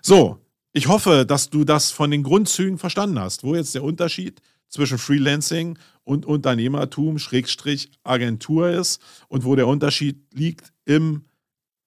So, 0.00 0.38
ich 0.72 0.88
hoffe, 0.88 1.26
dass 1.26 1.50
du 1.50 1.64
das 1.64 1.90
von 1.90 2.10
den 2.10 2.22
Grundzügen 2.22 2.78
verstanden 2.78 3.18
hast, 3.18 3.44
wo 3.44 3.54
jetzt 3.54 3.74
der 3.74 3.84
Unterschied 3.84 4.40
zwischen 4.72 4.98
Freelancing 4.98 5.78
und 6.02 6.26
Unternehmertum, 6.26 7.18
Schrägstrich 7.18 7.92
Agentur 8.02 8.70
ist 8.70 9.00
und 9.28 9.44
wo 9.44 9.54
der 9.54 9.68
Unterschied 9.68 10.24
liegt 10.32 10.72
im, 10.84 11.26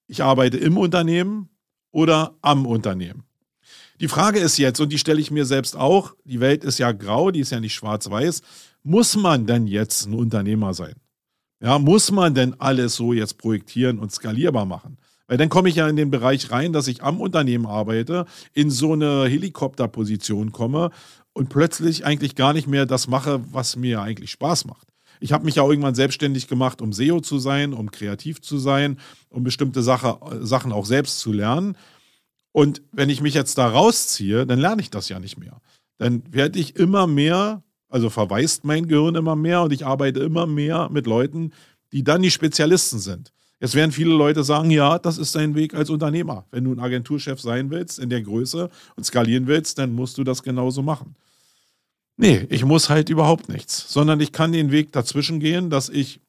ich 0.06 0.22
arbeite 0.22 0.56
im 0.56 0.78
Unternehmen 0.78 1.50
oder 1.90 2.36
am 2.40 2.64
Unternehmen. 2.64 3.24
Die 4.00 4.08
Frage 4.08 4.38
ist 4.38 4.56
jetzt, 4.58 4.80
und 4.80 4.92
die 4.92 4.98
stelle 4.98 5.20
ich 5.20 5.30
mir 5.30 5.46
selbst 5.46 5.76
auch, 5.76 6.14
die 6.24 6.40
Welt 6.40 6.64
ist 6.64 6.78
ja 6.78 6.92
grau, 6.92 7.30
die 7.30 7.40
ist 7.40 7.50
ja 7.50 7.60
nicht 7.60 7.74
schwarz-weiß, 7.74 8.42
muss 8.82 9.16
man 9.16 9.46
denn 9.46 9.66
jetzt 9.66 10.06
ein 10.06 10.14
Unternehmer 10.14 10.72
sein? 10.72 10.94
Ja, 11.60 11.78
muss 11.78 12.10
man 12.12 12.34
denn 12.34 12.54
alles 12.60 12.94
so 12.94 13.12
jetzt 13.12 13.38
projektieren 13.38 13.98
und 13.98 14.12
skalierbar 14.12 14.66
machen? 14.66 14.98
Weil 15.26 15.38
dann 15.38 15.48
komme 15.48 15.68
ich 15.68 15.76
ja 15.76 15.88
in 15.88 15.96
den 15.96 16.10
Bereich 16.10 16.52
rein, 16.52 16.72
dass 16.72 16.86
ich 16.86 17.02
am 17.02 17.20
Unternehmen 17.20 17.66
arbeite, 17.66 18.26
in 18.52 18.70
so 18.70 18.92
eine 18.92 19.24
Helikopterposition 19.24 20.52
komme 20.52 20.90
und 21.36 21.50
plötzlich 21.50 22.06
eigentlich 22.06 22.34
gar 22.34 22.54
nicht 22.54 22.66
mehr 22.66 22.86
das 22.86 23.08
mache, 23.08 23.44
was 23.52 23.76
mir 23.76 24.00
eigentlich 24.00 24.30
Spaß 24.30 24.64
macht. 24.64 24.88
Ich 25.20 25.32
habe 25.32 25.44
mich 25.44 25.56
ja 25.56 25.68
irgendwann 25.68 25.94
selbstständig 25.94 26.48
gemacht, 26.48 26.80
um 26.80 26.94
SEO 26.94 27.20
zu 27.20 27.38
sein, 27.38 27.74
um 27.74 27.90
kreativ 27.90 28.40
zu 28.40 28.56
sein, 28.56 28.98
um 29.28 29.44
bestimmte 29.44 29.82
Sache, 29.82 30.18
Sachen 30.40 30.72
auch 30.72 30.86
selbst 30.86 31.18
zu 31.18 31.34
lernen. 31.34 31.76
Und 32.52 32.80
wenn 32.90 33.10
ich 33.10 33.20
mich 33.20 33.34
jetzt 33.34 33.58
da 33.58 33.68
rausziehe, 33.68 34.46
dann 34.46 34.58
lerne 34.58 34.80
ich 34.80 34.88
das 34.88 35.10
ja 35.10 35.20
nicht 35.20 35.38
mehr. 35.38 35.60
Dann 35.98 36.22
werde 36.30 36.58
ich 36.58 36.76
immer 36.76 37.06
mehr, 37.06 37.62
also 37.90 38.08
verweist 38.08 38.64
mein 38.64 38.88
Gehirn 38.88 39.14
immer 39.14 39.36
mehr 39.36 39.60
und 39.60 39.74
ich 39.74 39.84
arbeite 39.84 40.20
immer 40.20 40.46
mehr 40.46 40.88
mit 40.90 41.06
Leuten, 41.06 41.52
die 41.92 42.02
dann 42.02 42.22
die 42.22 42.30
Spezialisten 42.30 42.98
sind. 42.98 43.34
Jetzt 43.60 43.74
werden 43.74 43.92
viele 43.92 44.14
Leute 44.14 44.42
sagen, 44.42 44.70
ja, 44.70 44.98
das 44.98 45.18
ist 45.18 45.34
dein 45.34 45.54
Weg 45.54 45.74
als 45.74 45.90
Unternehmer. 45.90 46.46
Wenn 46.50 46.64
du 46.64 46.72
ein 46.72 46.80
Agenturchef 46.80 47.42
sein 47.42 47.70
willst 47.70 47.98
in 47.98 48.08
der 48.08 48.22
Größe 48.22 48.70
und 48.96 49.04
skalieren 49.04 49.46
willst, 49.46 49.78
dann 49.78 49.92
musst 49.92 50.16
du 50.16 50.24
das 50.24 50.42
genauso 50.42 50.82
machen. 50.82 51.14
Nee, 52.18 52.46
ich 52.48 52.64
muss 52.64 52.88
halt 52.88 53.10
überhaupt 53.10 53.48
nichts, 53.48 53.92
sondern 53.92 54.20
ich 54.20 54.32
kann 54.32 54.52
den 54.52 54.70
Weg 54.70 54.92
dazwischen 54.92 55.38
gehen, 55.38 55.68
dass 55.68 55.88
ich 55.88 56.20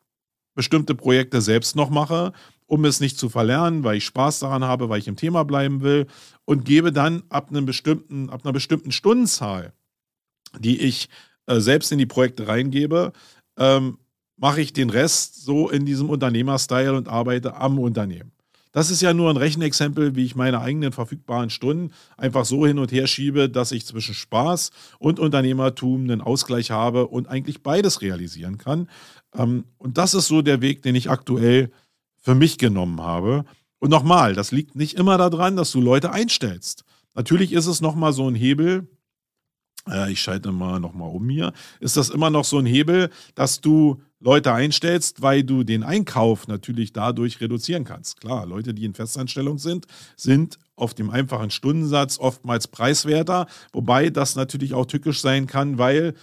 bestimmte 0.54 0.96
Projekte 0.96 1.40
selbst 1.42 1.76
noch 1.76 1.90
mache, 1.90 2.34
um 2.66 2.84
es 2.84 3.00
nicht 3.00 3.18
zu 3.18 3.30
verlernen, 3.30 3.84
weil 3.84 3.98
ich 3.98 4.06
Spaß 4.06 4.40
daran 4.40 4.64
habe, 4.66 4.90
weil 4.90 5.00
ich 5.00 5.08
im 5.08 5.16
Thema 5.16 5.44
bleiben 5.44 5.82
will 5.82 6.08
und 6.44 6.66
gebe 6.66 6.92
dann 6.92 7.24
ab, 7.30 7.50
einem 7.50 7.66
bestimmten, 7.66 8.30
ab 8.30 8.42
einer 8.44 8.52
bestimmten 8.52 8.92
Stundenzahl, 8.92 9.72
die 10.60 10.82
ich 10.82 11.08
äh, 11.46 11.62
selbst 11.62 11.92
in 11.92 12.00
die 12.00 12.06
Projekte 12.06 12.48
reingebe, 12.48 13.14
ähm, 13.58 13.98
mache 14.36 14.62
ich 14.62 14.74
den 14.74 14.90
Rest 14.90 15.44
so 15.44 15.70
in 15.70 15.86
diesem 15.86 16.10
Unternehmerstyle 16.10 16.96
und 16.96 17.08
arbeite 17.08 17.56
am 17.56 17.80
Unternehmen. 17.80 18.32
Das 18.72 18.92
ist 18.92 19.02
ja 19.02 19.14
nur 19.14 19.30
ein 19.30 19.38
Rechenexempel, 19.38 20.16
wie 20.16 20.26
ich 20.26 20.36
meine 20.36 20.62
eigenen 20.62 20.92
verfügbaren 20.92 21.50
Stunden 21.50 21.92
einfach 22.18 22.46
so 22.46 22.66
hin 22.68 22.80
und 22.80 22.92
her 22.92 23.08
schiebe, 23.08 23.50
dass 23.50 23.72
ich 23.72 23.86
zwischen 23.86 24.14
Spaß 24.14 24.72
und 25.00 25.20
Unternehmertum 25.20 26.04
einen 26.04 26.22
Ausgleich 26.22 26.72
habe 26.72 27.08
und 27.08 27.28
eigentlich 27.28 27.64
beides 27.64 28.02
realisieren 28.02 28.58
kann. 28.58 28.90
Ähm, 29.36 29.66
und 29.78 29.98
das 29.98 30.14
ist 30.14 30.28
so 30.28 30.42
der 30.42 30.62
Weg, 30.62 30.82
den 30.82 30.96
ich 30.96 31.10
aktuell 31.10 31.72
für 32.18 32.36
mich 32.36 32.58
genommen 32.58 33.02
habe. 33.02 33.46
Und 33.80 33.90
nochmal, 33.90 34.34
das 34.34 34.52
liegt 34.52 34.76
nicht 34.76 34.96
immer 34.96 35.18
daran, 35.18 35.56
dass 35.56 35.72
du 35.72 35.82
Leute 35.82 36.12
einstellst. 36.12 36.84
Natürlich 37.14 37.54
ist 37.54 37.68
es 37.68 37.82
nochmal 37.82 38.14
so 38.14 38.28
ein 38.28 38.36
Hebel, 38.36 38.88
äh, 39.92 40.12
ich 40.12 40.22
schalte 40.22 40.52
mal 40.52 40.80
nochmal 40.80 41.10
um 41.10 41.30
hier, 41.30 41.54
ist 41.80 41.98
das 41.98 42.10
immer 42.10 42.30
noch 42.30 42.46
so 42.46 42.58
ein 42.58 42.66
Hebel, 42.66 43.10
dass 43.36 43.62
du 43.62 44.02
Leute 44.20 44.52
einstellst, 44.52 45.22
weil 45.22 45.44
du 45.44 45.64
den 45.64 45.84
Einkauf 45.84 46.48
natürlich 46.48 46.92
dadurch 46.92 47.40
reduzieren 47.40 47.84
kannst. 47.84 48.20
Klar, 48.20 48.48
Leute, 48.48 48.74
die 48.74 48.86
in 48.86 48.96
Festanstellung 48.96 49.60
sind, 49.60 49.86
sind 50.16 50.58
auf 50.76 50.94
dem 50.94 51.10
einfachen 51.10 51.52
Stundensatz 51.52 52.18
oftmals 52.20 52.68
preiswerter, 52.68 53.48
wobei 53.74 54.10
das 54.10 54.36
natürlich 54.36 54.74
auch 54.74 54.86
tückisch 54.86 55.22
sein 55.22 55.46
kann, 55.46 55.78
weil 55.78 56.16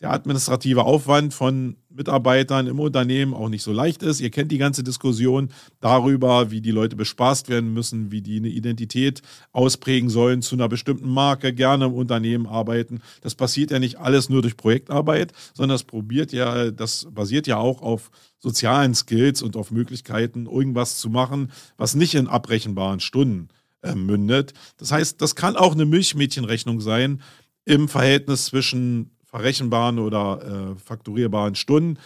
der 0.00 0.12
administrative 0.12 0.84
Aufwand 0.84 1.34
von 1.34 1.76
Mitarbeitern 1.90 2.68
im 2.68 2.78
Unternehmen 2.78 3.34
auch 3.34 3.48
nicht 3.48 3.64
so 3.64 3.72
leicht 3.72 4.04
ist. 4.04 4.20
Ihr 4.20 4.30
kennt 4.30 4.52
die 4.52 4.58
ganze 4.58 4.84
Diskussion 4.84 5.50
darüber, 5.80 6.52
wie 6.52 6.60
die 6.60 6.70
Leute 6.70 6.94
bespaßt 6.94 7.48
werden 7.48 7.72
müssen, 7.72 8.12
wie 8.12 8.22
die 8.22 8.36
eine 8.36 8.48
Identität 8.48 9.22
ausprägen 9.50 10.08
sollen 10.08 10.40
zu 10.40 10.54
einer 10.54 10.68
bestimmten 10.68 11.08
Marke, 11.08 11.52
gerne 11.52 11.86
im 11.86 11.94
Unternehmen 11.94 12.46
arbeiten. 12.46 13.00
Das 13.22 13.34
passiert 13.34 13.72
ja 13.72 13.80
nicht 13.80 13.98
alles 13.98 14.28
nur 14.28 14.42
durch 14.42 14.56
Projektarbeit, 14.56 15.32
sondern 15.52 15.74
das 15.74 15.82
probiert 15.82 16.32
ja, 16.32 16.70
das 16.70 17.08
basiert 17.10 17.48
ja 17.48 17.56
auch 17.56 17.82
auf 17.82 18.12
sozialen 18.38 18.94
Skills 18.94 19.42
und 19.42 19.56
auf 19.56 19.72
Möglichkeiten, 19.72 20.46
irgendwas 20.46 20.98
zu 20.98 21.10
machen, 21.10 21.50
was 21.76 21.96
nicht 21.96 22.14
in 22.14 22.28
abrechenbaren 22.28 23.00
Stunden 23.00 23.48
äh, 23.82 23.96
mündet. 23.96 24.54
Das 24.76 24.92
heißt, 24.92 25.20
das 25.20 25.34
kann 25.34 25.56
auch 25.56 25.72
eine 25.72 25.86
Milchmädchenrechnung 25.86 26.80
sein 26.80 27.20
im 27.64 27.88
Verhältnis 27.88 28.46
zwischen 28.46 29.10
verrechenbaren 29.28 29.98
oder 29.98 30.74
äh, 30.74 30.78
fakturierbaren 30.78 31.54
Stunden 31.54 31.98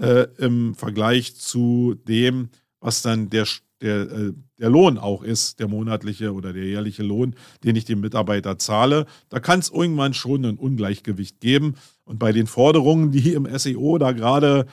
äh, 0.00 0.26
im 0.38 0.74
Vergleich 0.74 1.34
zu 1.34 1.96
dem, 2.06 2.50
was 2.80 3.02
dann 3.02 3.30
der, 3.30 3.46
der, 3.80 4.00
äh, 4.02 4.32
der 4.58 4.70
Lohn 4.70 4.96
auch 4.96 5.22
ist, 5.24 5.58
der 5.58 5.66
monatliche 5.66 6.32
oder 6.32 6.52
der 6.52 6.64
jährliche 6.64 7.02
Lohn, 7.02 7.34
den 7.64 7.74
ich 7.74 7.84
dem 7.84 8.00
Mitarbeiter 8.00 8.58
zahle. 8.58 9.06
Da 9.28 9.40
kann 9.40 9.58
es 9.58 9.70
irgendwann 9.70 10.14
schon 10.14 10.44
ein 10.44 10.56
Ungleichgewicht 10.56 11.40
geben. 11.40 11.74
Und 12.04 12.20
bei 12.20 12.32
den 12.32 12.46
Forderungen, 12.46 13.10
die 13.10 13.32
im 13.32 13.48
SEO 13.58 13.98
da 13.98 14.12
gerade 14.12 14.66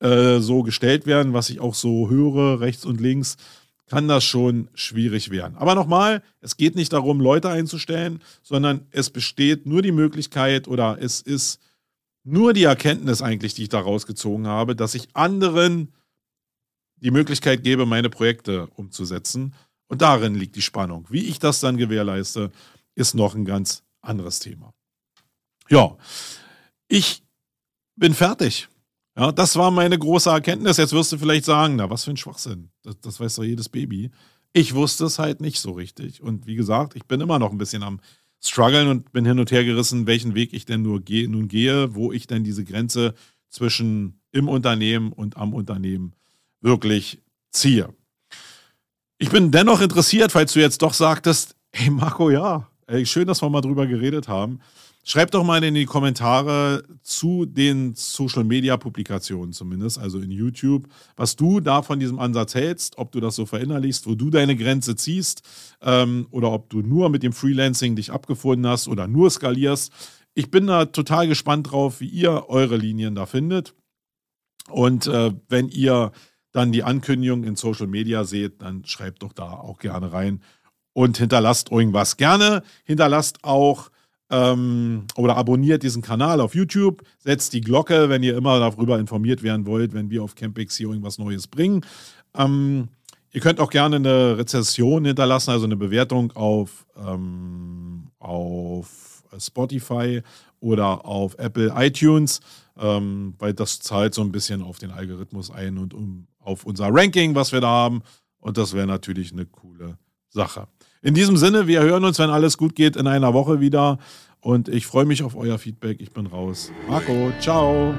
äh, 0.00 0.38
so 0.38 0.62
gestellt 0.62 1.06
werden, 1.06 1.32
was 1.32 1.50
ich 1.50 1.58
auch 1.58 1.74
so 1.74 2.08
höre, 2.08 2.60
rechts 2.60 2.86
und 2.86 3.00
links, 3.00 3.36
kann 3.88 4.08
das 4.08 4.24
schon 4.24 4.68
schwierig 4.74 5.30
werden. 5.30 5.56
Aber 5.56 5.74
nochmal, 5.74 6.22
es 6.40 6.56
geht 6.56 6.76
nicht 6.76 6.92
darum, 6.92 7.20
Leute 7.20 7.48
einzustellen, 7.48 8.22
sondern 8.42 8.86
es 8.90 9.10
besteht 9.10 9.66
nur 9.66 9.82
die 9.82 9.92
Möglichkeit 9.92 10.68
oder 10.68 10.98
es 11.00 11.20
ist 11.20 11.60
nur 12.24 12.52
die 12.52 12.64
Erkenntnis 12.64 13.22
eigentlich, 13.22 13.54
die 13.54 13.64
ich 13.64 13.68
da 13.68 13.80
rausgezogen 13.80 14.46
habe, 14.46 14.76
dass 14.76 14.94
ich 14.94 15.08
anderen 15.14 15.92
die 16.96 17.10
Möglichkeit 17.10 17.62
gebe, 17.62 17.86
meine 17.86 18.10
Projekte 18.10 18.66
umzusetzen. 18.74 19.54
Und 19.86 20.02
darin 20.02 20.34
liegt 20.34 20.56
die 20.56 20.62
Spannung. 20.62 21.06
Wie 21.08 21.24
ich 21.24 21.38
das 21.38 21.60
dann 21.60 21.76
gewährleiste, 21.76 22.50
ist 22.94 23.14
noch 23.14 23.34
ein 23.34 23.44
ganz 23.44 23.82
anderes 24.02 24.40
Thema. 24.40 24.74
Ja, 25.70 25.96
ich 26.88 27.22
bin 27.96 28.14
fertig. 28.14 28.68
Ja, 29.18 29.32
das 29.32 29.56
war 29.56 29.72
meine 29.72 29.98
große 29.98 30.30
Erkenntnis. 30.30 30.76
Jetzt 30.76 30.92
wirst 30.92 31.10
du 31.10 31.18
vielleicht 31.18 31.44
sagen, 31.44 31.74
na, 31.74 31.90
was 31.90 32.04
für 32.04 32.10
ein 32.10 32.16
Schwachsinn. 32.16 32.70
Das, 32.82 33.00
das 33.00 33.18
weiß 33.18 33.34
doch 33.34 33.42
jedes 33.42 33.68
Baby. 33.68 34.10
Ich 34.52 34.74
wusste 34.74 35.06
es 35.06 35.18
halt 35.18 35.40
nicht 35.40 35.58
so 35.58 35.72
richtig. 35.72 36.22
Und 36.22 36.46
wie 36.46 36.54
gesagt, 36.54 36.94
ich 36.94 37.04
bin 37.04 37.20
immer 37.20 37.40
noch 37.40 37.50
ein 37.50 37.58
bisschen 37.58 37.82
am 37.82 38.00
struggeln 38.40 38.86
und 38.86 39.10
bin 39.10 39.24
hin 39.26 39.40
und 39.40 39.50
her 39.50 39.64
gerissen, 39.64 40.06
welchen 40.06 40.36
Weg 40.36 40.52
ich 40.52 40.66
denn 40.66 40.82
nur 40.82 41.00
gehe, 41.00 41.28
nun 41.28 41.48
gehe, 41.48 41.96
wo 41.96 42.12
ich 42.12 42.28
denn 42.28 42.44
diese 42.44 42.64
Grenze 42.64 43.14
zwischen 43.50 44.20
im 44.30 44.48
Unternehmen 44.48 45.12
und 45.12 45.36
am 45.36 45.52
Unternehmen 45.52 46.12
wirklich 46.60 47.20
ziehe. 47.50 47.92
Ich 49.18 49.30
bin 49.30 49.50
dennoch 49.50 49.80
interessiert, 49.80 50.30
falls 50.30 50.52
du 50.52 50.60
jetzt 50.60 50.82
doch 50.82 50.94
sagtest, 50.94 51.56
hey 51.72 51.90
Marco, 51.90 52.30
ja, 52.30 52.68
ey, 52.86 53.04
schön, 53.04 53.26
dass 53.26 53.42
wir 53.42 53.50
mal 53.50 53.62
drüber 53.62 53.88
geredet 53.88 54.28
haben. 54.28 54.60
Schreibt 55.10 55.32
doch 55.32 55.42
mal 55.42 55.64
in 55.64 55.72
die 55.72 55.86
Kommentare 55.86 56.82
zu 57.02 57.46
den 57.46 57.94
Social 57.94 58.44
Media 58.44 58.76
Publikationen 58.76 59.54
zumindest, 59.54 59.98
also 59.98 60.18
in 60.18 60.30
YouTube, 60.30 60.86
was 61.16 61.34
du 61.34 61.60
da 61.60 61.80
von 61.80 61.98
diesem 61.98 62.18
Ansatz 62.18 62.54
hältst, 62.54 62.98
ob 62.98 63.10
du 63.12 63.20
das 63.20 63.34
so 63.34 63.46
verinnerlichst, 63.46 64.06
wo 64.06 64.14
du 64.14 64.28
deine 64.28 64.54
Grenze 64.54 64.96
ziehst 64.96 65.48
ähm, 65.80 66.26
oder 66.30 66.52
ob 66.52 66.68
du 66.68 66.82
nur 66.82 67.08
mit 67.08 67.22
dem 67.22 67.32
Freelancing 67.32 67.96
dich 67.96 68.12
abgefunden 68.12 68.66
hast 68.70 68.86
oder 68.86 69.08
nur 69.08 69.30
skalierst. 69.30 69.94
Ich 70.34 70.50
bin 70.50 70.66
da 70.66 70.84
total 70.84 71.26
gespannt 71.26 71.72
drauf, 71.72 72.00
wie 72.00 72.08
ihr 72.08 72.50
eure 72.50 72.76
Linien 72.76 73.14
da 73.14 73.24
findet. 73.24 73.74
Und 74.68 75.06
äh, 75.06 75.32
wenn 75.48 75.70
ihr 75.70 76.12
dann 76.52 76.70
die 76.70 76.82
Ankündigung 76.82 77.44
in 77.44 77.56
Social 77.56 77.86
Media 77.86 78.24
seht, 78.24 78.60
dann 78.60 78.84
schreibt 78.84 79.22
doch 79.22 79.32
da 79.32 79.52
auch 79.52 79.78
gerne 79.78 80.12
rein 80.12 80.42
und 80.92 81.16
hinterlasst 81.16 81.72
irgendwas. 81.72 82.18
Gerne 82.18 82.62
hinterlasst 82.84 83.42
auch 83.42 83.88
ähm, 84.30 85.06
oder 85.16 85.36
abonniert 85.36 85.82
diesen 85.82 86.02
Kanal 86.02 86.40
auf 86.40 86.54
YouTube, 86.54 87.02
setzt 87.18 87.52
die 87.52 87.60
Glocke, 87.60 88.08
wenn 88.08 88.22
ihr 88.22 88.36
immer 88.36 88.58
darüber 88.58 88.98
informiert 88.98 89.42
werden 89.42 89.66
wollt, 89.66 89.94
wenn 89.94 90.10
wir 90.10 90.22
auf 90.22 90.34
Campix 90.34 90.76
hier 90.76 90.88
irgendwas 90.88 91.18
Neues 91.18 91.46
bringen. 91.46 91.84
Ähm, 92.34 92.88
ihr 93.32 93.40
könnt 93.40 93.60
auch 93.60 93.70
gerne 93.70 93.96
eine 93.96 94.38
Rezession 94.38 95.04
hinterlassen, 95.04 95.50
also 95.50 95.64
eine 95.64 95.76
Bewertung 95.76 96.32
auf, 96.32 96.86
ähm, 96.96 98.10
auf 98.18 99.24
Spotify 99.38 100.22
oder 100.60 101.04
auf 101.04 101.38
Apple 101.38 101.72
iTunes, 101.76 102.40
ähm, 102.76 103.34
weil 103.38 103.54
das 103.54 103.80
zahlt 103.80 104.14
so 104.14 104.22
ein 104.22 104.32
bisschen 104.32 104.62
auf 104.62 104.78
den 104.78 104.90
Algorithmus 104.90 105.50
ein 105.50 105.78
und 105.78 105.94
um, 105.94 106.26
auf 106.38 106.64
unser 106.64 106.88
Ranking, 106.92 107.34
was 107.34 107.52
wir 107.52 107.60
da 107.60 107.68
haben. 107.68 108.02
Und 108.40 108.56
das 108.56 108.72
wäre 108.72 108.86
natürlich 108.86 109.32
eine 109.32 109.46
coole 109.46 109.98
Sache. 110.28 110.68
In 111.02 111.14
diesem 111.14 111.36
Sinne, 111.36 111.66
wir 111.66 111.82
hören 111.82 112.04
uns, 112.04 112.18
wenn 112.18 112.30
alles 112.30 112.58
gut 112.58 112.74
geht, 112.74 112.96
in 112.96 113.06
einer 113.06 113.32
Woche 113.34 113.60
wieder. 113.60 113.98
Und 114.40 114.68
ich 114.68 114.86
freue 114.86 115.04
mich 115.04 115.22
auf 115.22 115.36
euer 115.36 115.58
Feedback. 115.58 116.00
Ich 116.00 116.12
bin 116.12 116.26
raus. 116.26 116.72
Marco, 116.88 117.32
ciao. 117.40 117.94